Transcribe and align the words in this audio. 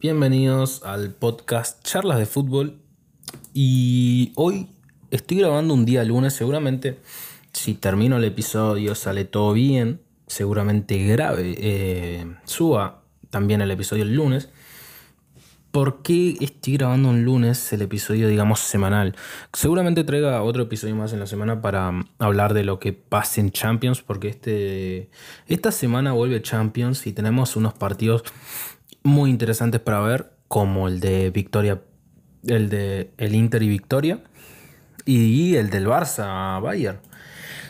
bienvenidos 0.00 0.84
al 0.84 1.10
podcast 1.10 1.82
Charlas 1.82 2.18
de 2.18 2.26
Fútbol. 2.26 2.78
Y 3.52 4.32
hoy 4.36 4.68
estoy 5.10 5.38
grabando 5.38 5.74
un 5.74 5.84
día 5.84 6.04
lunes, 6.04 6.34
seguramente 6.34 7.00
si 7.52 7.74
termino 7.74 8.16
el 8.16 8.24
episodio 8.24 8.94
sale 8.94 9.24
todo 9.24 9.52
bien, 9.52 10.00
seguramente 10.28 10.98
grave, 11.04 11.56
eh, 11.58 12.36
suba 12.44 13.02
también 13.30 13.60
el 13.60 13.70
episodio 13.72 14.04
el 14.04 14.14
lunes. 14.14 14.50
¿Por 15.72 16.02
qué 16.02 16.36
estoy 16.40 16.74
grabando 16.74 17.10
un 17.10 17.24
lunes 17.24 17.72
el 17.72 17.82
episodio, 17.82 18.28
digamos, 18.28 18.60
semanal? 18.60 19.16
Seguramente 19.52 20.04
traiga 20.04 20.42
otro 20.42 20.62
episodio 20.62 20.94
más 20.94 21.12
en 21.12 21.20
la 21.20 21.26
semana 21.26 21.60
para 21.60 21.90
mm, 21.90 22.08
hablar 22.18 22.54
de 22.54 22.64
lo 22.64 22.78
que 22.78 22.92
pasa 22.92 23.40
en 23.40 23.50
Champions, 23.50 24.02
porque 24.02 24.28
este, 24.28 25.10
esta 25.46 25.72
semana 25.72 26.12
vuelve 26.12 26.40
Champions 26.40 27.06
y 27.06 27.12
tenemos 27.12 27.56
unos 27.56 27.74
partidos 27.74 28.22
muy 29.08 29.30
interesantes 29.30 29.80
para 29.80 30.00
ver, 30.00 30.32
como 30.48 30.88
el 30.88 31.00
de 31.00 31.30
Victoria, 31.30 31.82
el 32.44 32.68
de 32.68 33.10
el 33.18 33.34
Inter 33.34 33.62
y 33.62 33.68
Victoria, 33.68 34.22
y 35.04 35.56
el 35.56 35.70
del 35.70 35.86
Barça 35.86 36.60
Bayern. 36.62 37.00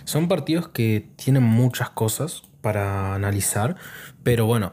Son 0.04 0.28
partidos 0.28 0.68
que 0.68 1.08
tienen 1.16 1.42
muchas 1.42 1.90
cosas 1.90 2.42
para 2.60 3.14
analizar, 3.14 3.76
pero 4.22 4.46
bueno, 4.46 4.72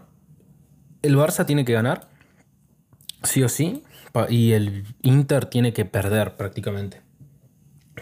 el 1.01 1.15
Barça 1.15 1.45
tiene 1.45 1.65
que 1.65 1.73
ganar 1.73 2.09
sí 3.25 3.43
o 3.43 3.49
sí, 3.49 3.83
y 4.29 4.53
el 4.53 4.85
Inter 5.01 5.45
tiene 5.45 5.73
que 5.73 5.85
perder 5.85 6.35
prácticamente. 6.35 7.01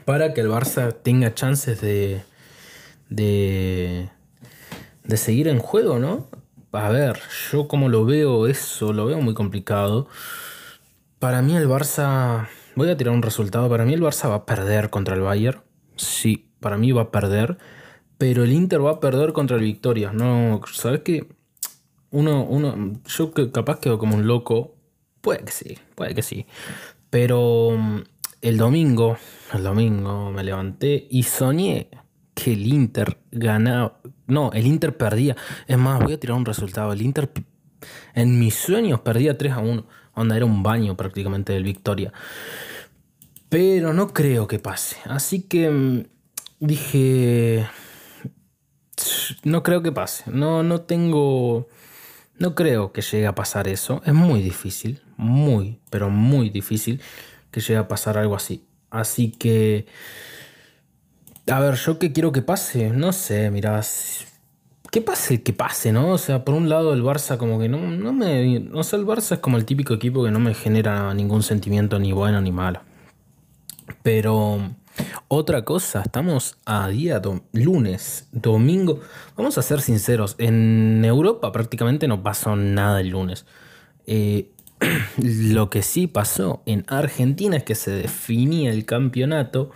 Para 0.06 0.34
que 0.34 0.42
el 0.42 0.50
Barça 0.50 0.96
tenga 1.02 1.34
chances 1.34 1.82
de, 1.82 2.24
de, 3.10 4.10
de 5.04 5.18
seguir 5.18 5.48
en 5.48 5.60
juego, 5.60 6.00
¿no? 6.00 6.28
A 6.74 6.90
ver, 6.90 7.20
yo 7.52 7.68
como 7.68 7.88
lo 7.88 8.06
veo 8.06 8.48
eso, 8.48 8.94
lo 8.94 9.06
veo 9.06 9.22
muy 9.22 9.34
complicado. 9.34 10.08
Para 11.20 11.42
mí 11.42 11.56
el 11.56 11.68
Barça, 11.68 12.48
voy 12.76 12.90
a 12.90 12.98
tirar 12.98 13.14
un 13.14 13.22
resultado, 13.22 13.70
para 13.70 13.86
mí 13.86 13.94
el 13.94 14.02
Barça 14.02 14.30
va 14.30 14.36
a 14.36 14.46
perder 14.46 14.90
contra 14.90 15.16
el 15.16 15.22
Bayern. 15.22 15.62
Sí, 15.96 16.50
para 16.60 16.78
mí 16.78 16.92
va 16.92 17.04
a 17.04 17.12
perder. 17.12 17.58
Pero 18.18 18.44
el 18.44 18.52
Inter 18.52 18.84
va 18.86 18.92
a 18.92 19.00
perder 19.00 19.34
contra 19.34 19.58
el 19.58 19.64
Victoria. 19.64 20.12
No, 20.12 20.62
¿sabes 20.72 21.02
qué? 21.02 21.28
Uno, 22.12 22.44
uno, 22.44 22.94
yo 23.08 23.32
capaz 23.52 23.80
quedo 23.80 23.98
como 23.98 24.16
un 24.16 24.28
loco 24.28 24.76
Puede 25.24 25.46
que 25.46 25.52
sí, 25.54 25.78
puede 25.96 26.14
que 26.14 26.22
sí. 26.22 26.46
Pero 27.10 27.72
mm, 27.78 28.02
el 28.42 28.58
domingo, 28.58 29.16
el 29.54 29.64
domingo 29.64 30.34
me 30.34 30.44
levanté 30.44 31.08
y 31.10 31.24
soñé 31.24 31.88
que 32.36 32.52
el 32.52 32.68
Inter 32.68 33.18
ganaba. 33.32 34.02
No, 34.28 34.52
el 34.54 34.68
Inter 34.68 34.98
perdía. 34.98 35.36
Es 35.68 35.78
más, 35.78 36.02
voy 36.02 36.14
a 36.14 36.20
tirar 36.20 36.38
un 36.38 36.46
resultado. 36.46 36.94
El 36.94 37.02
Inter 37.02 37.32
en 38.14 38.40
mis 38.40 38.56
sueños 38.56 39.02
perdía 39.02 39.38
3 39.38 39.54
a 39.54 39.60
1. 39.60 39.86
Onda 40.16 40.36
era 40.36 40.46
un 40.46 40.64
baño 40.64 40.96
prácticamente 40.96 41.54
del 41.54 41.64
Victoria. 41.64 42.14
Pero 43.50 43.94
no 43.94 44.14
creo 44.14 44.48
que 44.48 44.60
pase. 44.60 44.98
Así 45.06 45.44
que 45.44 45.70
mm, 45.70 46.04
dije. 46.60 47.68
No 49.44 49.64
creo 49.64 49.82
que 49.82 49.92
pase. 49.92 50.24
No, 50.32 50.64
no 50.64 50.82
tengo. 50.82 51.68
No 52.40 52.56
creo 52.56 52.92
que 52.94 53.02
llegue 53.02 53.28
a 53.28 53.36
pasar 53.36 53.68
eso. 53.68 54.02
Es 54.06 54.14
muy 54.14 54.42
difícil 54.42 55.02
muy, 55.18 55.80
pero 55.90 56.10
muy 56.10 56.50
difícil 56.50 57.02
que 57.52 57.62
llegue 57.62 57.78
a 57.78 57.88
pasar 57.88 58.18
algo 58.18 58.36
así. 58.36 58.66
Así 58.90 59.32
que... 59.32 59.88
A 61.50 61.60
ver, 61.60 61.76
yo 61.76 62.00
qué 62.00 62.14
quiero 62.14 62.32
que 62.32 62.42
pase, 62.42 62.90
no 62.90 63.12
sé, 63.12 63.52
mirá, 63.52 63.82
que 64.92 65.02
pase, 65.02 65.44
que 65.44 65.54
pase, 65.54 65.92
¿no? 65.92 66.12
O 66.12 66.18
sea, 66.18 66.46
por 66.46 66.56
un 66.56 66.70
lado 66.70 66.94
el 66.94 67.04
Barça 67.04 67.38
como 67.38 67.60
que 67.60 67.68
no, 67.68 67.80
no 67.80 68.14
me... 68.14 68.70
O 68.74 68.84
sea, 68.84 69.00
el 69.00 69.06
Barça 69.06 69.34
es 69.34 69.40
como 69.40 69.58
el 69.58 69.66
típico 69.66 69.94
equipo 69.94 70.24
que 70.24 70.32
no 70.32 70.40
me 70.40 70.54
genera 70.54 71.14
ningún 71.14 71.44
sentimiento 71.44 72.00
ni 72.00 72.14
bueno 72.14 72.40
ni 72.42 72.52
malo. 72.52 72.82
Pero 74.04 74.60
otra 75.28 75.66
cosa, 75.66 76.02
estamos 76.02 76.58
a 76.66 76.88
día 76.88 77.22
lunes, 77.52 78.28
domingo. 78.32 79.02
Vamos 79.36 79.58
a 79.58 79.64
ser 79.64 79.82
sinceros, 79.82 80.36
en 80.38 81.04
Europa 81.04 81.52
prácticamente 81.52 82.08
no 82.08 82.24
pasó 82.24 82.56
nada 82.56 83.02
el 83.02 83.10
lunes. 83.10 83.46
Eh, 84.06 84.52
Lo 85.18 85.70
que 85.70 85.82
sí 85.82 86.08
pasó 86.08 86.62
en 86.66 86.86
Argentina 86.88 87.58
es 87.58 87.64
que 87.64 87.76
se 87.76 87.92
definía 87.92 88.72
el 88.72 88.86
campeonato 88.86 89.72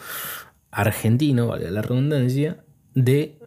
argentino, 0.78 1.48
vale 1.48 1.72
la 1.72 1.82
redundancia, 1.82 2.64
de 2.94 3.40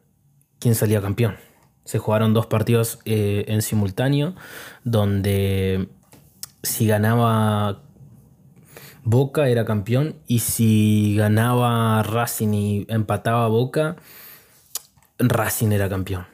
quién 0.59 0.75
salía 0.75 1.01
campeón. 1.01 1.37
Se 1.85 1.99
jugaron 1.99 2.35
dos 2.35 2.47
partidos 2.47 2.99
eh, 3.05 3.45
en 3.47 3.63
simultáneo, 3.63 4.35
donde 4.83 5.89
si 6.63 6.89
ganaba 6.89 7.83
Boca 9.05 9.49
era 9.49 9.65
campeón 9.65 10.17
y 10.27 10.41
si 10.41 11.15
ganaba 11.17 12.03
Racing 12.03 12.53
y 12.53 12.87
empataba 12.89 13.47
Boca, 13.47 13.97
Racing 15.19 15.71
era 15.71 15.89
campeón. 15.89 16.27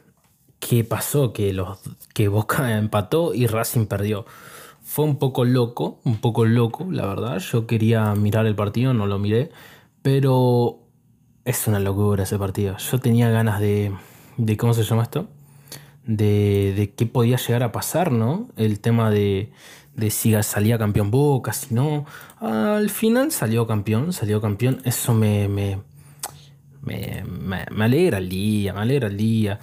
¿Qué 0.58 0.82
pasó? 0.82 1.34
Que, 1.34 1.52
los, 1.52 1.78
que 2.14 2.28
Boca 2.28 2.78
empató 2.78 3.34
y 3.34 3.46
Racing 3.46 3.84
perdió. 3.84 4.24
Fue 4.82 5.04
un 5.04 5.18
poco 5.18 5.44
loco, 5.44 6.00
un 6.04 6.22
poco 6.22 6.46
loco, 6.46 6.86
la 6.90 7.06
verdad. 7.06 7.38
Yo 7.38 7.66
quería 7.66 8.14
mirar 8.14 8.46
el 8.46 8.54
partido, 8.54 8.94
no 8.94 9.06
lo 9.06 9.18
miré, 9.18 9.50
pero 10.00 10.85
es 11.46 11.68
una 11.68 11.78
locura 11.78 12.24
ese 12.24 12.38
partido. 12.38 12.76
Yo 12.76 12.98
tenía 12.98 13.30
ganas 13.30 13.60
de, 13.60 13.92
de 14.36 14.56
¿cómo 14.56 14.74
se 14.74 14.82
llama 14.82 15.04
esto? 15.04 15.28
De, 16.04 16.74
de 16.76 16.90
qué 16.90 17.06
podía 17.06 17.36
llegar 17.36 17.62
a 17.62 17.72
pasar, 17.72 18.10
¿no? 18.10 18.48
El 18.56 18.80
tema 18.80 19.10
de, 19.10 19.52
de 19.94 20.10
si 20.10 20.34
salía 20.42 20.76
campeón 20.76 21.12
Boca, 21.12 21.52
si 21.52 21.72
no. 21.72 22.04
Al 22.40 22.90
final 22.90 23.30
salió 23.30 23.66
campeón, 23.66 24.12
salió 24.12 24.40
campeón. 24.40 24.82
Eso 24.84 25.14
me, 25.14 25.48
me, 25.48 25.78
me, 26.82 27.24
me, 27.70 27.84
alegra 27.84 28.18
el 28.18 28.28
día, 28.28 28.74
me 28.74 28.80
alegra 28.80 29.06
el 29.06 29.16
día. 29.16 29.60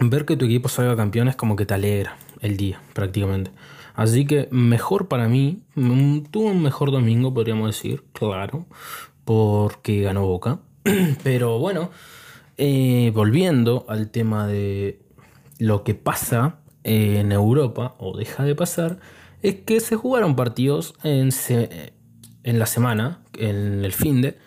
Ver 0.00 0.24
que 0.24 0.36
tu 0.36 0.46
equipo 0.46 0.68
salga 0.68 0.96
campeón 0.96 1.28
es 1.28 1.36
como 1.36 1.54
que 1.54 1.64
te 1.64 1.74
alegra 1.74 2.16
el 2.40 2.56
día, 2.56 2.80
prácticamente. 2.92 3.52
Así 3.94 4.26
que 4.26 4.48
mejor 4.50 5.06
para 5.06 5.28
mí, 5.28 5.62
tuvo 5.74 6.46
un 6.48 6.60
mejor 6.60 6.90
domingo, 6.90 7.32
podríamos 7.32 7.68
decir, 7.68 8.02
claro, 8.12 8.66
porque 9.24 10.00
ganó 10.00 10.26
Boca. 10.26 10.58
Pero 11.22 11.58
bueno, 11.58 11.90
eh, 12.58 13.12
volviendo 13.14 13.86
al 13.88 14.10
tema 14.10 14.46
de 14.46 15.00
lo 15.58 15.84
que 15.84 15.94
pasa 15.94 16.58
en 16.84 17.32
Europa, 17.32 17.94
o 17.98 18.16
deja 18.16 18.44
de 18.44 18.54
pasar, 18.54 18.98
es 19.42 19.56
que 19.56 19.80
se 19.80 19.96
jugaron 19.96 20.36
partidos 20.36 20.94
en, 21.04 21.30
en 22.42 22.58
la 22.58 22.66
semana, 22.66 23.22
en 23.38 23.84
el 23.84 23.92
fin 23.92 24.22
de, 24.22 24.38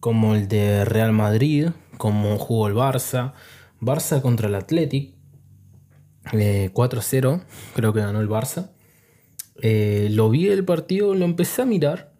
como 0.00 0.34
el 0.34 0.48
de 0.48 0.84
Real 0.84 1.12
Madrid, 1.12 1.68
como 1.96 2.38
jugó 2.38 2.66
el 2.66 2.74
Barça, 2.74 3.32
Barça 3.80 4.20
contra 4.20 4.48
el 4.48 4.54
Athletic, 4.56 5.14
4-0, 6.24 7.36
eh, 7.40 7.46
creo 7.74 7.92
que 7.92 8.00
ganó 8.00 8.20
el 8.20 8.28
Barça. 8.28 8.70
Eh, 9.60 10.08
lo 10.10 10.30
vi 10.30 10.48
el 10.48 10.64
partido, 10.64 11.14
lo 11.14 11.24
empecé 11.24 11.62
a 11.62 11.66
mirar 11.66 12.12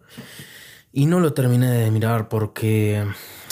y 0.93 1.07
no 1.07 1.19
lo 1.19 1.33
terminé 1.33 1.69
de 1.71 1.91
mirar 1.91 2.29
porque 2.29 3.03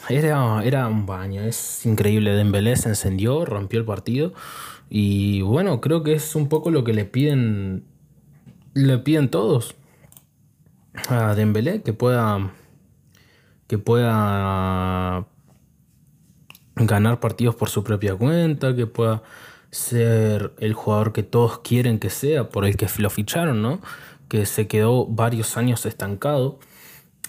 era, 0.08 0.64
era 0.64 0.88
un 0.88 1.06
baño. 1.06 1.42
Es 1.42 1.86
increíble. 1.86 2.32
Dembélé 2.34 2.76
se 2.78 2.90
encendió, 2.90 3.44
rompió 3.46 3.80
el 3.80 3.86
partido 3.86 4.34
y 4.90 5.42
bueno, 5.42 5.82
creo 5.82 6.04
que 6.04 6.14
es 6.14 6.36
un 6.36 6.50
poco 6.50 6.70
lo 6.70 6.84
que 6.84 6.94
le 6.94 7.06
piden, 7.06 7.86
le 8.74 8.98
piden 9.00 9.30
todos 9.30 9.76
a 11.10 11.34
Dembélé 11.34 11.82
que 11.82 11.94
pueda, 11.94 12.52
que 13.68 13.78
pueda 13.78 15.26
ganar 16.76 17.20
partidos 17.20 17.56
por 17.56 17.70
su 17.70 17.84
propia 17.84 18.16
cuenta, 18.16 18.76
que 18.76 18.86
pueda 18.86 19.24
ser 19.72 20.54
el 20.60 20.74
jugador 20.74 21.14
que 21.14 21.24
todos 21.24 21.60
quieren 21.60 21.98
que 21.98 22.10
sea, 22.10 22.50
por 22.50 22.66
el 22.66 22.76
que 22.76 22.88
lo 22.98 23.10
ficharon, 23.10 23.62
¿no? 23.62 23.80
Que 24.28 24.46
se 24.46 24.68
quedó 24.68 25.08
varios 25.08 25.58
años 25.58 25.86
estancado. 25.86 26.60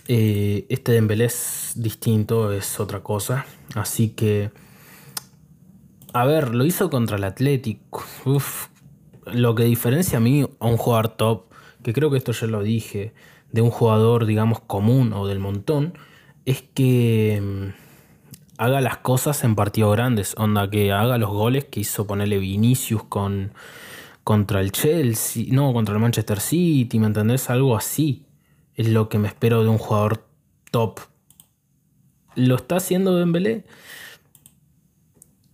Eh, 0.08 0.66
este 0.68 0.92
Dembélé 0.92 1.26
es 1.26 1.72
distinto, 1.76 2.52
es 2.52 2.80
otra 2.80 3.00
cosa. 3.00 3.46
Así 3.74 4.10
que, 4.10 4.50
a 6.12 6.24
ver, 6.24 6.54
lo 6.54 6.64
hizo 6.64 6.90
contra 6.90 7.16
el 7.16 7.24
Atlético. 7.24 8.04
lo 9.26 9.54
que 9.54 9.64
diferencia 9.64 10.18
a 10.18 10.20
mí 10.20 10.44
a 10.58 10.66
un 10.66 10.76
jugador 10.76 11.08
top, 11.10 11.44
que 11.82 11.92
creo 11.92 12.10
que 12.10 12.18
esto 12.18 12.32
ya 12.32 12.46
lo 12.48 12.62
dije, 12.62 13.12
de 13.52 13.60
un 13.62 13.70
jugador, 13.70 14.26
digamos, 14.26 14.60
común 14.60 15.12
o 15.12 15.26
del 15.26 15.38
montón, 15.38 15.94
es 16.44 16.62
que 16.74 17.40
mm, 17.42 17.68
haga 18.58 18.80
las 18.80 18.98
cosas 18.98 19.44
en 19.44 19.54
partidos 19.54 19.92
grandes, 19.92 20.34
onda 20.36 20.68
que 20.70 20.92
haga 20.92 21.18
los 21.18 21.30
goles 21.30 21.66
que 21.66 21.80
hizo 21.80 22.06
ponerle 22.06 22.38
Vinicius 22.38 23.04
con 23.04 23.52
contra 24.24 24.60
el 24.60 24.70
Chelsea, 24.72 25.46
no, 25.50 25.72
contra 25.72 25.94
el 25.94 26.00
Manchester 26.00 26.40
City, 26.40 26.98
¿me 27.00 27.06
entendés? 27.06 27.50
Algo 27.50 27.76
así 27.76 28.24
es 28.82 28.88
lo 28.88 29.08
que 29.08 29.18
me 29.18 29.28
espero 29.28 29.62
de 29.62 29.68
un 29.68 29.78
jugador 29.78 30.26
top. 30.72 30.98
¿Lo 32.34 32.56
está 32.56 32.76
haciendo 32.76 33.16
Dembélé? 33.16 33.64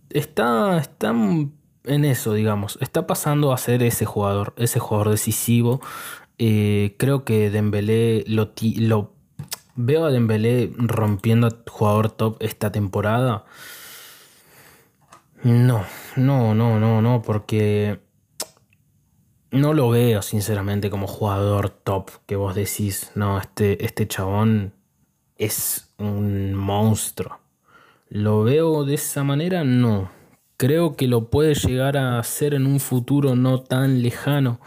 Está, 0.09 0.79
está 0.79 1.09
en 1.09 2.05
eso, 2.05 2.33
digamos. 2.33 2.79
Está 2.81 3.05
pasando 3.05 3.53
a 3.53 3.57
ser 3.57 3.83
ese 3.83 4.05
jugador, 4.05 4.53
ese 4.57 4.79
jugador 4.79 5.11
decisivo. 5.11 5.79
Eh, 6.39 6.95
creo 6.97 7.23
que 7.23 7.51
Dembélé 7.51 8.23
lo, 8.25 8.51
lo 8.77 9.13
veo 9.75 10.05
a 10.05 10.11
Dembélé 10.11 10.73
rompiendo 10.77 11.45
a 11.47 11.55
jugador 11.69 12.09
top 12.09 12.37
esta 12.39 12.71
temporada. 12.71 13.45
No, 15.43 15.85
no, 16.15 16.55
no, 16.55 16.79
no, 16.79 17.01
no, 17.03 17.21
porque 17.21 17.99
no 19.51 19.73
lo 19.73 19.89
veo 19.89 20.21
sinceramente 20.21 20.89
como 20.89 21.07
jugador 21.07 21.69
top 21.69 22.09
que 22.25 22.35
vos 22.35 22.55
decís, 22.55 23.11
no, 23.15 23.39
este, 23.39 23.83
este 23.83 24.07
chabón 24.07 24.73
es 25.37 25.93
un 25.97 26.53
monstruo. 26.53 27.39
¿Lo 28.09 28.43
veo 28.43 28.85
de 28.85 28.95
esa 28.95 29.23
manera? 29.23 29.63
No. 29.63 30.11
Creo 30.57 30.95
que 30.95 31.07
lo 31.07 31.29
puede 31.29 31.55
llegar 31.55 31.97
a 31.97 32.19
hacer 32.19 32.53
en 32.53 32.65
un 32.65 32.79
futuro 32.79 33.35
no 33.35 33.61
tan 33.61 34.01
lejano. 34.01 34.59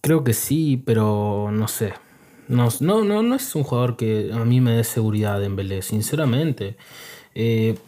Creo 0.00 0.24
que 0.24 0.32
sí, 0.32 0.82
pero 0.84 1.50
no 1.52 1.68
sé. 1.68 1.94
No, 2.48 2.68
no, 2.80 3.04
no, 3.04 3.34
es 3.34 3.54
un 3.54 3.62
jugador 3.62 3.96
que 3.96 4.30
a 4.32 4.44
mí 4.44 4.60
me 4.60 4.72
dé 4.72 4.84
seguridad 4.84 5.42
en 5.44 5.54
Belé, 5.54 5.80
sinceramente. 5.82 6.76
Eh, 7.34 7.78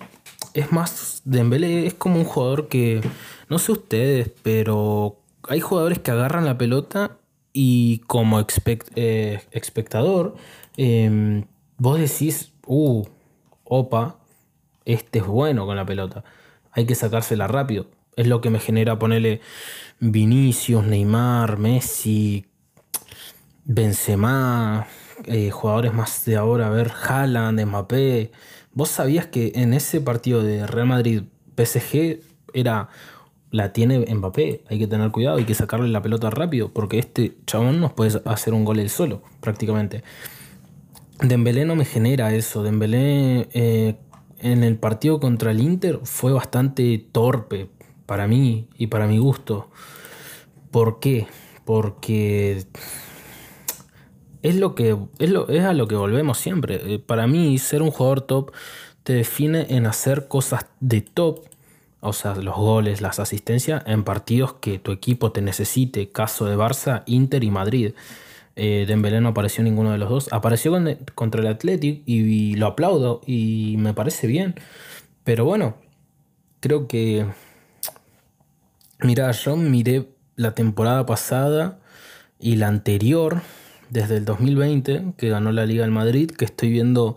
es 0.54 0.70
más, 0.70 1.22
Dembélé 1.24 1.86
es 1.86 1.94
como 1.94 2.16
un 2.16 2.24
jugador 2.24 2.68
que, 2.68 3.00
no 3.48 3.58
sé 3.58 3.72
ustedes, 3.72 4.30
pero 4.42 5.18
hay 5.48 5.60
jugadores 5.60 5.98
que 5.98 6.10
agarran 6.10 6.44
la 6.44 6.58
pelota 6.58 7.18
y 7.52 7.98
como 8.06 8.44
eh, 8.96 9.42
espectador, 9.52 10.34
em, 10.76 11.44
vos 11.78 11.98
decís, 11.98 12.52
uh, 12.66 13.04
opa, 13.64 14.18
este 14.84 15.20
es 15.20 15.26
bueno 15.26 15.66
con 15.66 15.76
la 15.76 15.86
pelota. 15.86 16.24
Hay 16.72 16.86
que 16.86 16.94
sacársela 16.94 17.46
rápido. 17.46 17.86
Es 18.16 18.26
lo 18.26 18.40
que 18.40 18.50
me 18.50 18.60
genera 18.60 18.98
ponerle 18.98 19.40
Vinicius, 20.00 20.84
Neymar, 20.84 21.58
Messi, 21.58 22.46
Benzema, 23.64 24.86
eh, 25.26 25.50
jugadores 25.50 25.94
más 25.94 26.24
de 26.24 26.36
ahora, 26.36 26.66
a 26.66 26.70
ver, 26.70 26.90
Haaland, 26.90 27.64
Mbappé. 27.64 28.32
¿Vos 28.72 28.88
sabías 28.90 29.26
que 29.26 29.52
en 29.54 29.72
ese 29.72 30.00
partido 30.00 30.42
de 30.42 30.66
Real 30.66 30.88
Madrid 30.88 31.22
PSG 31.56 32.20
era 32.52 32.88
la 33.54 33.72
tiene 33.72 34.12
Mbappé, 34.12 34.64
hay 34.68 34.80
que 34.80 34.88
tener 34.88 35.12
cuidado, 35.12 35.36
hay 35.36 35.44
que 35.44 35.54
sacarle 35.54 35.86
la 35.88 36.02
pelota 36.02 36.28
rápido, 36.28 36.72
porque 36.72 36.98
este 36.98 37.36
chabón 37.46 37.80
nos 37.80 37.92
puede 37.92 38.20
hacer 38.24 38.52
un 38.52 38.64
gol 38.64 38.80
él 38.80 38.90
solo, 38.90 39.22
prácticamente. 39.40 40.02
Dembélé 41.20 41.64
no 41.64 41.76
me 41.76 41.84
genera 41.84 42.34
eso, 42.34 42.64
Dembélé 42.64 43.48
eh, 43.52 43.94
en 44.40 44.64
el 44.64 44.76
partido 44.76 45.20
contra 45.20 45.52
el 45.52 45.60
Inter 45.60 46.00
fue 46.02 46.32
bastante 46.32 47.06
torpe 47.12 47.68
para 48.06 48.26
mí 48.26 48.66
y 48.76 48.88
para 48.88 49.06
mi 49.06 49.18
gusto. 49.18 49.68
¿Por 50.72 50.98
qué? 50.98 51.28
Porque 51.64 52.66
es 54.42 54.56
lo 54.56 54.74
que 54.74 54.96
es, 55.20 55.30
lo, 55.30 55.48
es 55.48 55.62
a 55.62 55.74
lo 55.74 55.86
que 55.86 55.94
volvemos 55.94 56.38
siempre. 56.38 56.94
Eh, 56.94 56.98
para 56.98 57.28
mí 57.28 57.56
ser 57.58 57.82
un 57.82 57.92
jugador 57.92 58.22
top 58.22 58.50
te 59.04 59.12
define 59.12 59.66
en 59.68 59.86
hacer 59.86 60.26
cosas 60.26 60.66
de 60.80 61.02
top 61.02 61.53
o 62.04 62.12
sea, 62.12 62.34
los 62.34 62.54
goles, 62.54 63.00
las 63.00 63.18
asistencias 63.18 63.82
en 63.86 64.04
partidos 64.04 64.54
que 64.60 64.78
tu 64.78 64.92
equipo 64.92 65.32
te 65.32 65.40
necesite, 65.40 66.10
caso 66.10 66.44
de 66.44 66.54
Barça, 66.54 67.02
Inter 67.06 67.42
y 67.42 67.50
Madrid. 67.50 67.92
Eh, 68.56 68.84
Dembélé 68.86 69.22
no 69.22 69.30
apareció 69.30 69.64
ninguno 69.64 69.90
de 69.90 69.98
los 69.98 70.10
dos. 70.10 70.28
Apareció 70.30 70.72
contra 71.14 71.40
el 71.40 71.46
Athletic 71.46 72.02
y, 72.04 72.56
lo 72.56 72.66
aplaudo 72.66 73.22
y 73.26 73.76
me 73.78 73.94
parece 73.94 74.26
bien. 74.26 74.54
Pero 75.24 75.46
bueno, 75.46 75.76
creo 76.60 76.86
que... 76.88 77.26
Mira, 79.00 79.30
yo 79.32 79.56
miré 79.56 80.08
la 80.36 80.54
temporada 80.54 81.06
pasada 81.06 81.78
y 82.38 82.56
la 82.56 82.68
anterior, 82.68 83.40
desde 83.88 84.18
el 84.18 84.26
2020, 84.26 85.14
que 85.16 85.28
ganó 85.30 85.52
la 85.52 85.64
Liga 85.64 85.82
del 85.82 85.90
Madrid, 85.90 86.30
que 86.30 86.44
estoy 86.44 86.70
viendo 86.70 87.16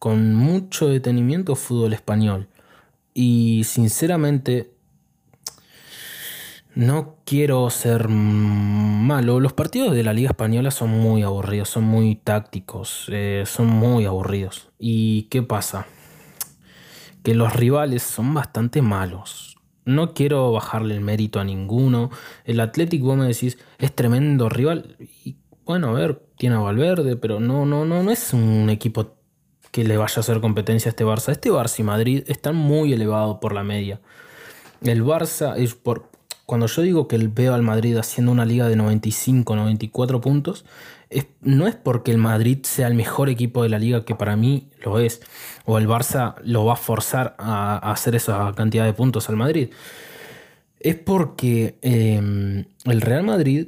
con 0.00 0.34
mucho 0.34 0.88
detenimiento 0.88 1.54
fútbol 1.54 1.92
español. 1.92 2.48
Y 3.18 3.64
sinceramente, 3.64 4.74
no 6.74 7.16
quiero 7.24 7.70
ser 7.70 8.08
malo. 8.08 9.40
Los 9.40 9.54
partidos 9.54 9.94
de 9.94 10.02
la 10.02 10.12
Liga 10.12 10.28
Española 10.28 10.70
son 10.70 10.90
muy 10.90 11.22
aburridos, 11.22 11.70
son 11.70 11.84
muy 11.84 12.16
tácticos, 12.16 13.06
eh, 13.08 13.44
son 13.46 13.68
muy 13.68 14.04
aburridos. 14.04 14.68
¿Y 14.78 15.28
qué 15.30 15.42
pasa? 15.42 15.86
Que 17.22 17.34
los 17.34 17.56
rivales 17.56 18.02
son 18.02 18.34
bastante 18.34 18.82
malos. 18.82 19.56
No 19.86 20.12
quiero 20.12 20.52
bajarle 20.52 20.94
el 20.94 21.00
mérito 21.00 21.40
a 21.40 21.44
ninguno. 21.44 22.10
El 22.44 22.60
Atlético, 22.60 23.06
vos 23.06 23.16
me 23.16 23.28
decís, 23.28 23.56
es 23.78 23.94
tremendo 23.94 24.50
rival. 24.50 24.98
Y 25.24 25.38
bueno, 25.64 25.88
a 25.88 25.92
ver, 25.92 26.22
tiene 26.36 26.56
a 26.56 26.58
Valverde, 26.58 27.16
pero 27.16 27.40
no, 27.40 27.64
no, 27.64 27.86
no, 27.86 28.02
no 28.02 28.10
es 28.10 28.34
un 28.34 28.68
equipo 28.68 29.15
que 29.76 29.84
le 29.84 29.98
vaya 29.98 30.14
a 30.16 30.20
hacer 30.20 30.40
competencia 30.40 30.88
a 30.88 30.92
este 30.92 31.04
Barça. 31.04 31.32
Este 31.32 31.50
Barça 31.50 31.80
y 31.80 31.82
Madrid 31.82 32.24
están 32.28 32.56
muy 32.56 32.94
elevados 32.94 33.36
por 33.42 33.52
la 33.52 33.62
media. 33.62 34.00
El 34.80 35.04
Barça 35.04 35.54
es 35.58 35.74
por. 35.74 36.08
Cuando 36.46 36.66
yo 36.66 36.80
digo 36.80 37.08
que 37.08 37.18
veo 37.18 37.52
al 37.52 37.60
Madrid 37.60 37.94
haciendo 37.98 38.32
una 38.32 38.46
liga 38.46 38.70
de 38.70 38.76
95, 38.76 39.54
94 39.54 40.22
puntos, 40.22 40.64
no 41.42 41.66
es 41.66 41.74
porque 41.74 42.10
el 42.10 42.16
Madrid 42.16 42.60
sea 42.62 42.86
el 42.86 42.94
mejor 42.94 43.28
equipo 43.28 43.64
de 43.64 43.68
la 43.68 43.78
liga, 43.78 44.06
que 44.06 44.14
para 44.14 44.34
mí 44.34 44.70
lo 44.82 44.98
es, 44.98 45.20
o 45.66 45.76
el 45.76 45.86
Barça 45.86 46.36
lo 46.42 46.64
va 46.64 46.72
a 46.72 46.76
forzar 46.76 47.36
a, 47.38 47.76
hacer 47.92 48.14
esa 48.14 48.54
cantidad 48.54 48.86
de 48.86 48.94
puntos 48.94 49.28
al 49.28 49.36
Madrid. 49.36 49.68
Es 50.80 50.94
porque 50.94 51.78
em, 51.82 52.64
el 52.86 53.02
Real 53.02 53.24
Madrid 53.24 53.66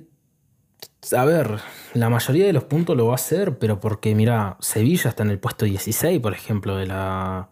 a 1.17 1.25
ver, 1.25 1.61
la 1.95 2.11
mayoría 2.11 2.47
de 2.47 2.53
los 2.53 2.65
puntos 2.65 2.97
lo 2.97 3.07
va 3.07 3.13
a 3.13 3.15
hacer, 3.17 3.59
pero 3.59 3.81
porque, 3.81 4.15
mira, 4.15 4.57
Sevilla 4.61 5.11
está 5.11 5.23
en 5.23 5.31
el 5.31 5.39
puesto 5.39 5.65
16, 5.65 6.21
por 6.21 6.35
ejemplo, 6.35 6.77
de 6.77 6.87
la, 6.87 7.49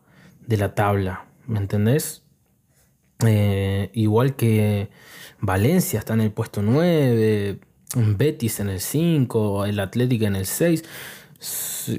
de 0.47 0.57
la 0.57 0.75
tabla, 0.75 1.27
¿me 1.47 1.59
entendés? 1.59 2.23
Eh, 3.25 3.91
igual 3.95 4.37
que 4.37 4.91
Valencia 5.41 5.99
está 5.99 6.15
en 6.15 6.21
el 6.21 6.33
puesto 6.33 6.61
9, 6.63 7.61
Betis 7.95 8.61
en 8.61 8.69
el 8.69 8.81
5, 8.81 9.67
el 9.67 9.81
Atlético 9.81 10.25
en 10.27 10.37
el 10.37 10.47
6. 10.47 10.85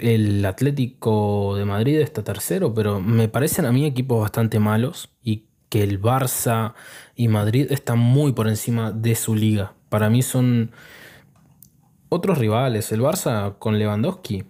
El 0.02 0.46
Atlético 0.46 1.56
de 1.56 1.66
Madrid 1.66 2.00
está 2.00 2.24
tercero, 2.24 2.74
pero 2.74 3.00
me 3.00 3.30
parecen 3.30 3.66
a 3.66 3.72
mí 3.72 3.86
equipos 3.86 4.20
bastante 4.20 4.60
malos 4.60 5.10
y 5.24 5.46
que 5.70 5.84
el 5.84 6.02
Barça 6.02 6.74
y 7.16 7.28
Madrid 7.28 7.68
están 7.72 8.00
muy 8.00 8.34
por 8.34 8.48
encima 8.48 8.92
de 8.92 9.16
su 9.16 9.36
liga. 9.36 9.74
Para 9.90 10.10
mí 10.10 10.22
son 10.22 10.72
otros 12.10 12.38
rivales, 12.38 12.92
el 12.92 13.02
Barça 13.02 13.58
con 13.60 13.80
Lewandowski. 13.80 14.46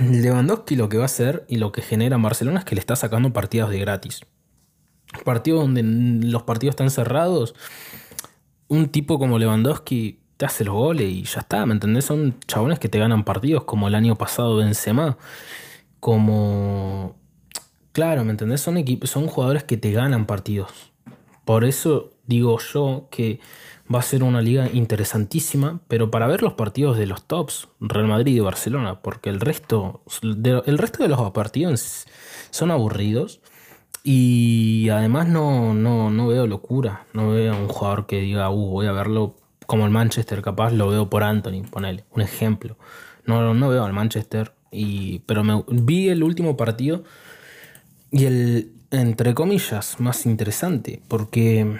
Lewandowski 0.00 0.76
lo 0.76 0.88
que 0.88 0.96
va 0.96 1.04
a 1.04 1.06
hacer 1.06 1.44
y 1.48 1.56
lo 1.56 1.72
que 1.72 1.82
genera 1.82 2.16
en 2.16 2.22
Barcelona 2.22 2.60
es 2.60 2.64
que 2.64 2.74
le 2.74 2.80
está 2.80 2.96
sacando 2.96 3.32
partidos 3.32 3.70
de 3.70 3.78
gratis. 3.78 4.20
Partidos 5.24 5.60
donde 5.60 5.82
los 5.82 6.44
partidos 6.44 6.74
están 6.74 6.90
cerrados, 6.90 7.54
un 8.68 8.88
tipo 8.88 9.18
como 9.18 9.38
Lewandowski 9.38 10.20
te 10.36 10.46
hace 10.46 10.64
los 10.64 10.74
goles 10.74 11.10
y 11.10 11.24
ya 11.24 11.40
está, 11.40 11.66
¿me 11.66 11.74
entendés? 11.74 12.04
Son 12.06 12.38
chabones 12.46 12.78
que 12.78 12.88
te 12.88 12.98
ganan 12.98 13.24
partidos 13.24 13.64
como 13.64 13.88
el 13.88 13.94
año 13.94 14.16
pasado 14.16 14.56
Benzema, 14.56 15.18
como... 15.98 17.16
Claro, 17.92 18.24
¿me 18.24 18.30
entendés? 18.30 18.60
Son, 18.60 18.82
son 19.02 19.26
jugadores 19.26 19.64
que 19.64 19.76
te 19.76 19.90
ganan 19.90 20.26
partidos. 20.26 20.92
Por 21.44 21.64
eso 21.64 22.12
digo 22.26 22.58
yo 22.58 23.08
que 23.10 23.40
va 23.92 23.98
a 23.98 24.02
ser 24.02 24.22
una 24.22 24.40
liga 24.40 24.68
interesantísima, 24.72 25.80
pero 25.88 26.10
para 26.10 26.26
ver 26.26 26.42
los 26.42 26.54
partidos 26.54 26.96
de 26.96 27.06
los 27.06 27.24
tops, 27.24 27.68
Real 27.80 28.06
Madrid 28.06 28.36
y 28.36 28.40
Barcelona, 28.40 29.00
porque 29.02 29.30
el 29.30 29.40
resto, 29.40 30.02
resto 30.78 31.02
de 31.02 31.08
los 31.08 31.30
partidos 31.32 32.06
son 32.50 32.70
aburridos 32.70 33.40
y 34.04 34.88
además 34.90 35.28
no, 35.28 35.74
no, 35.74 36.10
no 36.10 36.28
veo 36.28 36.46
locura, 36.46 37.06
no 37.12 37.30
veo 37.30 37.56
un 37.56 37.68
jugador 37.68 38.06
que 38.06 38.20
diga, 38.20 38.50
uh, 38.50 38.70
voy 38.70 38.86
a 38.86 38.92
verlo 38.92 39.36
como 39.66 39.84
el 39.84 39.90
Manchester, 39.90 40.40
capaz 40.40 40.72
lo 40.72 40.88
veo 40.88 41.10
por 41.10 41.22
Anthony, 41.22 41.62
ponele, 41.68 42.04
un 42.12 42.22
ejemplo. 42.22 42.76
No, 43.26 43.54
no 43.54 43.68
veo 43.68 43.84
al 43.84 43.92
Manchester, 43.92 44.52
y, 44.70 45.20
pero 45.20 45.44
me, 45.44 45.62
vi 45.68 46.08
el 46.08 46.22
último 46.22 46.56
partido 46.56 47.04
y 48.10 48.24
el, 48.24 48.72
entre 48.90 49.34
comillas, 49.34 50.00
más 50.00 50.26
interesante, 50.26 51.02
porque 51.06 51.78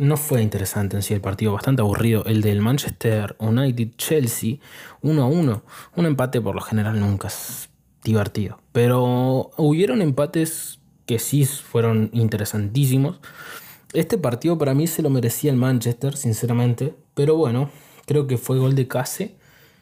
no 0.00 0.16
fue 0.16 0.40
interesante 0.40 0.96
en 0.96 1.02
sí 1.02 1.12
el 1.12 1.20
partido, 1.20 1.52
bastante 1.52 1.82
aburrido. 1.82 2.24
El 2.24 2.40
del 2.40 2.62
Manchester 2.62 3.36
United-Chelsea, 3.38 4.56
1 5.02 5.22
a 5.22 5.26
1. 5.26 5.62
Un 5.96 6.06
empate 6.06 6.40
por 6.40 6.54
lo 6.54 6.62
general 6.62 6.98
nunca 6.98 7.28
es 7.28 7.68
divertido. 8.02 8.60
Pero 8.72 9.50
hubieron 9.58 10.00
empates 10.00 10.80
que 11.04 11.18
sí 11.18 11.44
fueron 11.44 12.08
interesantísimos. 12.14 13.20
Este 13.92 14.16
partido 14.16 14.56
para 14.56 14.72
mí 14.72 14.86
se 14.86 15.02
lo 15.02 15.10
merecía 15.10 15.50
el 15.50 15.58
Manchester, 15.58 16.16
sinceramente. 16.16 16.94
Pero 17.12 17.36
bueno, 17.36 17.70
creo 18.06 18.26
que 18.26 18.38
fue 18.38 18.58
gol 18.58 18.74
de 18.74 18.88
Case, 18.88 19.36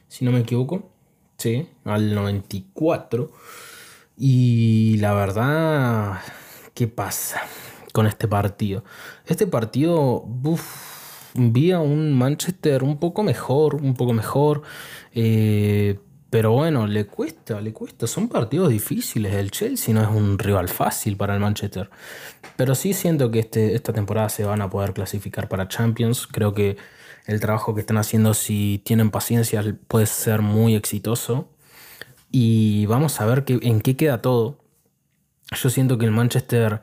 si 0.08 0.24
no 0.24 0.32
me 0.32 0.40
equivoco. 0.40 0.90
Sí, 1.36 1.68
al 1.84 2.12
94. 2.12 3.30
Y 4.16 4.96
la 4.96 5.14
verdad, 5.14 6.18
¿qué 6.74 6.88
pasa? 6.88 7.40
Con 7.98 8.06
este 8.06 8.28
partido. 8.28 8.84
Este 9.26 9.48
partido, 9.48 10.22
uff, 10.44 11.34
un 11.34 12.12
Manchester 12.12 12.84
un 12.84 13.00
poco 13.00 13.24
mejor, 13.24 13.74
un 13.74 13.94
poco 13.94 14.12
mejor. 14.12 14.62
Eh, 15.12 15.98
pero 16.30 16.52
bueno, 16.52 16.86
le 16.86 17.06
cuesta, 17.06 17.60
le 17.60 17.72
cuesta. 17.72 18.06
Son 18.06 18.28
partidos 18.28 18.68
difíciles. 18.68 19.34
El 19.34 19.50
Chelsea 19.50 19.92
no 19.92 20.00
es 20.00 20.08
un 20.08 20.38
rival 20.38 20.68
fácil 20.68 21.16
para 21.16 21.34
el 21.34 21.40
Manchester. 21.40 21.90
Pero 22.56 22.76
sí 22.76 22.92
siento 22.92 23.32
que 23.32 23.40
este, 23.40 23.74
esta 23.74 23.92
temporada 23.92 24.28
se 24.28 24.44
van 24.44 24.62
a 24.62 24.70
poder 24.70 24.92
clasificar 24.92 25.48
para 25.48 25.66
Champions. 25.66 26.28
Creo 26.28 26.54
que 26.54 26.76
el 27.26 27.40
trabajo 27.40 27.74
que 27.74 27.80
están 27.80 27.96
haciendo, 27.96 28.32
si 28.32 28.80
tienen 28.84 29.10
paciencia, 29.10 29.64
puede 29.88 30.06
ser 30.06 30.40
muy 30.40 30.76
exitoso. 30.76 31.48
Y 32.30 32.86
vamos 32.86 33.20
a 33.20 33.26
ver 33.26 33.42
en 33.48 33.80
qué 33.80 33.96
queda 33.96 34.22
todo. 34.22 34.60
Yo 35.50 35.68
siento 35.68 35.98
que 35.98 36.04
el 36.04 36.12
Manchester 36.12 36.80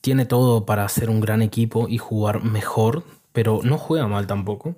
tiene 0.00 0.26
todo 0.26 0.66
para 0.66 0.88
ser 0.88 1.10
un 1.10 1.20
gran 1.20 1.42
equipo 1.42 1.88
y 1.88 1.98
jugar 1.98 2.42
mejor, 2.42 3.04
pero 3.32 3.60
no 3.62 3.78
juega 3.78 4.08
mal 4.08 4.26
tampoco. 4.26 4.76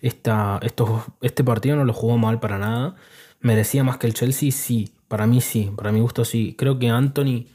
Esta, 0.00 0.60
este 1.20 1.44
partido 1.44 1.76
no 1.76 1.84
lo 1.84 1.92
jugó 1.92 2.18
mal 2.18 2.40
para 2.40 2.58
nada. 2.58 2.96
¿Merecía 3.40 3.84
más 3.84 3.98
que 3.98 4.06
el 4.06 4.14
Chelsea? 4.14 4.50
Sí, 4.50 4.92
para 5.08 5.26
mí 5.26 5.40
sí, 5.40 5.72
para 5.76 5.92
mi 5.92 6.00
gusto 6.00 6.24
sí. 6.24 6.54
Creo 6.58 6.78
que 6.78 6.88
Anthony. 6.90 7.46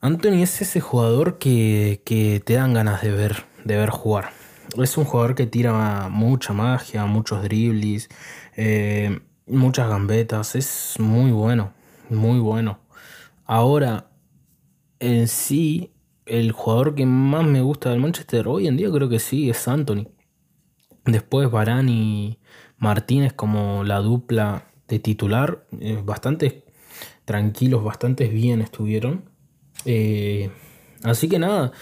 Anthony 0.00 0.42
es 0.42 0.60
ese 0.62 0.80
jugador 0.80 1.38
que, 1.38 2.00
te 2.44 2.54
dan 2.54 2.72
ganas 2.72 3.02
de 3.02 3.12
ver, 3.12 3.44
de 3.64 3.76
ver 3.76 3.90
jugar. 3.90 4.30
Es 4.80 4.96
un 4.96 5.04
jugador 5.04 5.34
que 5.34 5.46
tira 5.46 6.08
mucha 6.08 6.52
magia, 6.52 7.04
muchos 7.06 7.42
dribbles, 7.42 8.08
eh, 8.56 9.20
muchas 9.46 9.88
gambetas. 9.88 10.54
Es 10.56 10.94
muy 10.98 11.30
bueno, 11.30 11.72
muy 12.08 12.38
bueno. 12.38 12.78
Ahora, 13.44 14.09
en 15.00 15.26
sí, 15.28 15.90
el 16.26 16.52
jugador 16.52 16.94
que 16.94 17.06
más 17.06 17.44
me 17.44 17.60
gusta 17.60 17.90
del 17.90 18.00
Manchester 18.00 18.46
hoy 18.46 18.68
en 18.68 18.76
día 18.76 18.90
creo 18.90 19.08
que 19.08 19.18
sí 19.18 19.50
es 19.50 19.66
Anthony. 19.66 20.06
Después 21.04 21.50
Varane 21.50 21.90
y 21.90 22.38
Martínez 22.78 23.32
como 23.32 23.82
la 23.82 23.98
dupla 23.98 24.66
de 24.86 24.98
titular, 24.98 25.66
eh, 25.80 26.00
bastante 26.04 26.64
tranquilos, 27.24 27.82
bastante 27.82 28.28
bien 28.28 28.60
estuvieron. 28.60 29.24
Eh, 29.84 30.50
así 31.02 31.28
que 31.28 31.38
nada, 31.38 31.72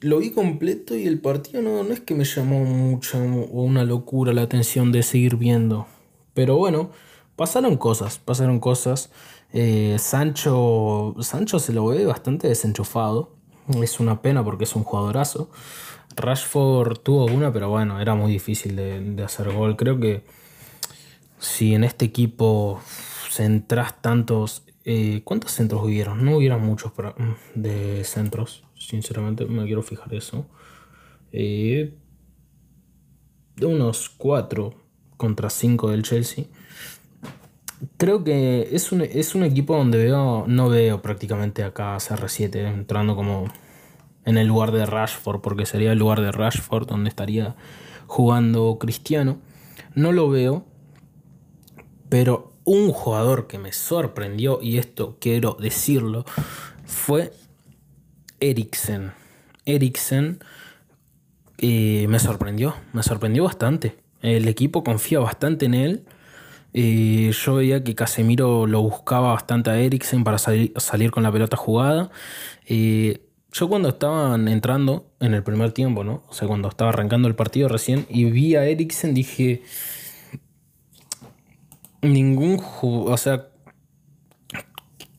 lo 0.00 0.18
vi 0.18 0.30
completo 0.30 0.96
y 0.96 1.06
el 1.06 1.20
partido 1.20 1.62
no, 1.62 1.82
no 1.82 1.92
es 1.92 2.00
que 2.00 2.14
me 2.14 2.24
llamó 2.24 2.64
mucho 2.64 3.18
o 3.18 3.62
una 3.62 3.84
locura 3.84 4.32
la 4.32 4.42
atención 4.42 4.92
de 4.92 5.02
seguir 5.02 5.36
viendo. 5.36 5.86
Pero 6.34 6.56
bueno, 6.56 6.90
pasaron 7.36 7.76
cosas, 7.76 8.18
pasaron 8.18 8.60
cosas. 8.60 9.10
Eh, 9.56 9.98
Sancho, 10.00 11.14
Sancho 11.20 11.60
se 11.60 11.72
lo 11.72 11.86
ve 11.86 12.04
bastante 12.04 12.48
desenchufado. 12.48 13.36
Es 13.80 14.00
una 14.00 14.20
pena 14.20 14.44
porque 14.44 14.64
es 14.64 14.74
un 14.74 14.82
jugadorazo. 14.82 15.48
Rashford 16.16 16.98
tuvo 16.98 17.26
una, 17.26 17.52
pero 17.52 17.70
bueno, 17.70 18.00
era 18.00 18.16
muy 18.16 18.32
difícil 18.32 18.74
de, 18.74 19.22
hacer 19.22 19.52
gol. 19.52 19.76
Creo 19.76 20.00
que 20.00 20.24
si 21.38 21.74
en 21.74 21.84
este 21.84 22.04
equipo 22.04 22.80
centras 23.30 24.02
tantos. 24.02 24.64
Eh, 24.84 25.22
¿Cuántos 25.24 25.52
centros 25.52 25.82
hubieron? 25.84 26.24
No 26.24 26.36
hubieron 26.36 26.60
muchos 26.62 26.92
de 27.54 28.04
centros, 28.04 28.64
sinceramente, 28.76 29.46
me 29.46 29.64
quiero 29.64 29.82
fijar 29.82 30.12
eso. 30.12 30.46
Eh, 31.32 31.96
unos 33.62 34.10
4 34.10 34.74
contra 35.16 35.48
5 35.48 35.90
del 35.90 36.02
Chelsea. 36.02 36.46
Creo 37.96 38.24
que 38.24 38.68
es 38.72 38.92
un, 38.92 39.00
es 39.02 39.34
un 39.34 39.44
equipo 39.44 39.76
donde 39.76 39.98
veo, 39.98 40.44
no 40.46 40.68
veo 40.68 41.02
prácticamente 41.02 41.64
acá 41.64 41.96
CR7 41.96 42.56
entrando 42.72 43.16
como 43.16 43.46
en 44.24 44.38
el 44.38 44.46
lugar 44.46 44.72
de 44.72 44.86
Rashford, 44.86 45.40
porque 45.40 45.66
sería 45.66 45.92
el 45.92 45.98
lugar 45.98 46.20
de 46.20 46.32
Rashford 46.32 46.86
donde 46.86 47.08
estaría 47.08 47.56
jugando 48.06 48.78
Cristiano. 48.78 49.38
No 49.94 50.12
lo 50.12 50.28
veo, 50.28 50.64
pero 52.08 52.52
un 52.64 52.90
jugador 52.90 53.46
que 53.46 53.58
me 53.58 53.72
sorprendió, 53.72 54.60
y 54.62 54.78
esto 54.78 55.18
quiero 55.20 55.56
decirlo, 55.60 56.24
fue 56.86 57.32
Eriksen. 58.40 59.12
Eriksen 59.66 60.38
eh, 61.58 62.06
me 62.08 62.18
sorprendió, 62.18 62.74
me 62.92 63.02
sorprendió 63.02 63.44
bastante. 63.44 63.96
El 64.20 64.48
equipo 64.48 64.84
confía 64.84 65.20
bastante 65.20 65.66
en 65.66 65.74
él. 65.74 66.04
Eh, 66.76 67.30
yo 67.32 67.54
veía 67.54 67.84
que 67.84 67.94
Casemiro 67.94 68.66
lo 68.66 68.82
buscaba 68.82 69.32
bastante 69.32 69.70
a 69.70 69.78
Eriksen 69.78 70.24
para 70.24 70.38
salir 70.38 71.10
con 71.12 71.22
la 71.22 71.30
pelota 71.30 71.56
jugada. 71.56 72.10
Eh, 72.66 73.20
yo 73.52 73.68
cuando 73.68 73.90
estaban 73.90 74.48
entrando 74.48 75.12
en 75.20 75.34
el 75.34 75.44
primer 75.44 75.70
tiempo, 75.70 76.02
¿no? 76.02 76.24
O 76.28 76.34
sea, 76.34 76.48
cuando 76.48 76.68
estaba 76.68 76.90
arrancando 76.90 77.28
el 77.28 77.36
partido 77.36 77.68
recién 77.68 78.06
y 78.08 78.24
vi 78.24 78.56
a 78.56 78.64
Eriksen, 78.66 79.14
dije, 79.14 79.62
ningún... 82.02 82.60
O 82.82 83.16
sea, 83.16 83.46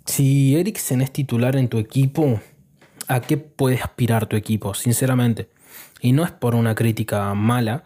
si 0.05 0.57
Eriksen 0.57 1.01
es 1.01 1.12
titular 1.13 1.55
en 1.55 1.69
tu 1.69 1.77
equipo, 1.77 2.41
¿a 3.07 3.21
qué 3.21 3.38
puede 3.38 3.77
aspirar 3.77 4.27
tu 4.27 4.35
equipo? 4.35 4.74
Sinceramente. 4.74 5.50
Y 6.01 6.12
no 6.12 6.25
es 6.25 6.31
por 6.31 6.53
una 6.53 6.75
crítica 6.75 7.33
mala, 7.33 7.85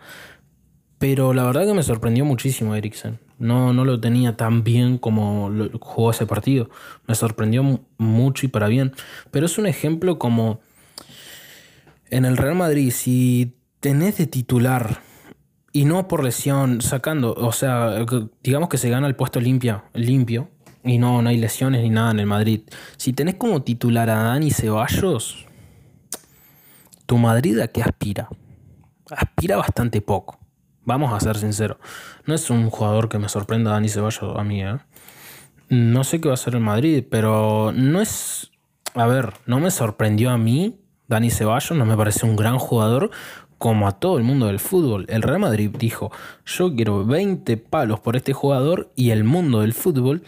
pero 0.98 1.34
la 1.34 1.44
verdad 1.44 1.68
que 1.68 1.76
me 1.76 1.84
sorprendió 1.84 2.26
muchísimo 2.26 2.74
Eriksen. 2.74 3.29
No, 3.40 3.74
no 3.74 3.86
lo 3.86 4.00
tenía 4.00 4.38
tan 4.38 4.64
bien 4.64 4.98
como 4.98 5.52
jugó 5.80 6.12
ese 6.12 6.26
partido. 6.26 6.70
Me 7.08 7.16
sorprendió 7.16 7.82
mucho 7.98 8.46
y 8.46 8.50
para 8.50 8.68
bien. 8.68 8.94
Pero 9.32 9.46
es 9.46 9.58
un 9.58 9.66
ejemplo 9.66 10.20
como 10.20 10.60
en 12.10 12.26
el 12.26 12.38
Real 12.38 12.56
Madrid, 12.56 12.92
si 12.92 13.56
tenés 13.80 14.18
de 14.18 14.28
titular 14.28 15.02
y 15.72 15.86
no 15.86 16.08
por 16.08 16.24
lesión, 16.24 16.82
sacando, 16.82 17.34
o 17.34 17.52
sea, 17.52 18.04
digamos 18.44 18.70
que 18.70 18.78
se 18.78 18.90
gana 18.90 19.08
el 19.08 19.16
puesto 19.16 19.40
limpio, 19.40 19.84
y 20.84 20.98
no, 20.98 21.22
no 21.22 21.30
hay 21.30 21.38
lesiones 21.38 21.84
ni 21.84 21.90
nada 21.90 22.12
en 22.12 22.20
el 22.20 22.26
Madrid. 22.26 22.62
Si 22.98 23.14
tenés 23.14 23.36
como 23.36 23.62
titular 23.62 24.10
a 24.10 24.24
Dani 24.24 24.50
Ceballos, 24.50 25.46
tu 27.06 27.18
Madrid 27.18 27.60
a 27.60 27.68
qué 27.68 27.84
aspira? 27.84 28.30
Aspira 29.12 29.58
bastante 29.58 30.02
poco. 30.02 30.39
Vamos 30.90 31.14
a 31.14 31.20
ser 31.20 31.38
sinceros. 31.38 31.78
No 32.26 32.34
es 32.34 32.50
un 32.50 32.72
jugador 32.72 33.10
que 33.10 33.20
me 33.20 33.30
sorprenda 33.30 33.70
Dani 33.70 33.90
Ceballos 33.90 34.36
a 34.36 34.44
mí, 34.44 34.64
¿eh? 34.64 34.80
No 35.70 36.04
sé 36.04 36.20
qué 36.20 36.30
va 36.30 36.34
a 36.34 36.34
hacer 36.34 36.56
en 36.56 36.64
Madrid, 36.64 37.06
pero 37.08 37.72
no 37.76 38.02
es. 38.02 38.50
A 38.96 39.06
ver, 39.06 39.34
no 39.46 39.60
me 39.60 39.70
sorprendió 39.70 40.32
a 40.32 40.40
mí 40.40 40.80
Dani 41.08 41.30
Ceballos, 41.30 41.78
no 41.78 41.86
me 41.86 41.96
parece 41.96 42.26
un 42.26 42.36
gran 42.36 42.58
jugador 42.58 43.12
como 43.60 43.88
a 43.88 44.00
todo 44.00 44.18
el 44.18 44.24
mundo 44.24 44.48
del 44.48 44.58
fútbol. 44.58 45.06
El 45.10 45.22
Real 45.22 45.38
Madrid 45.38 45.70
dijo: 45.78 46.12
Yo 46.44 46.76
quiero 46.76 47.06
20 47.06 47.58
palos 47.58 48.00
por 48.00 48.16
este 48.16 48.34
jugador 48.34 48.92
y 48.96 49.12
el 49.12 49.24
mundo 49.24 49.62
del 49.62 49.76
fútbol 49.76 50.24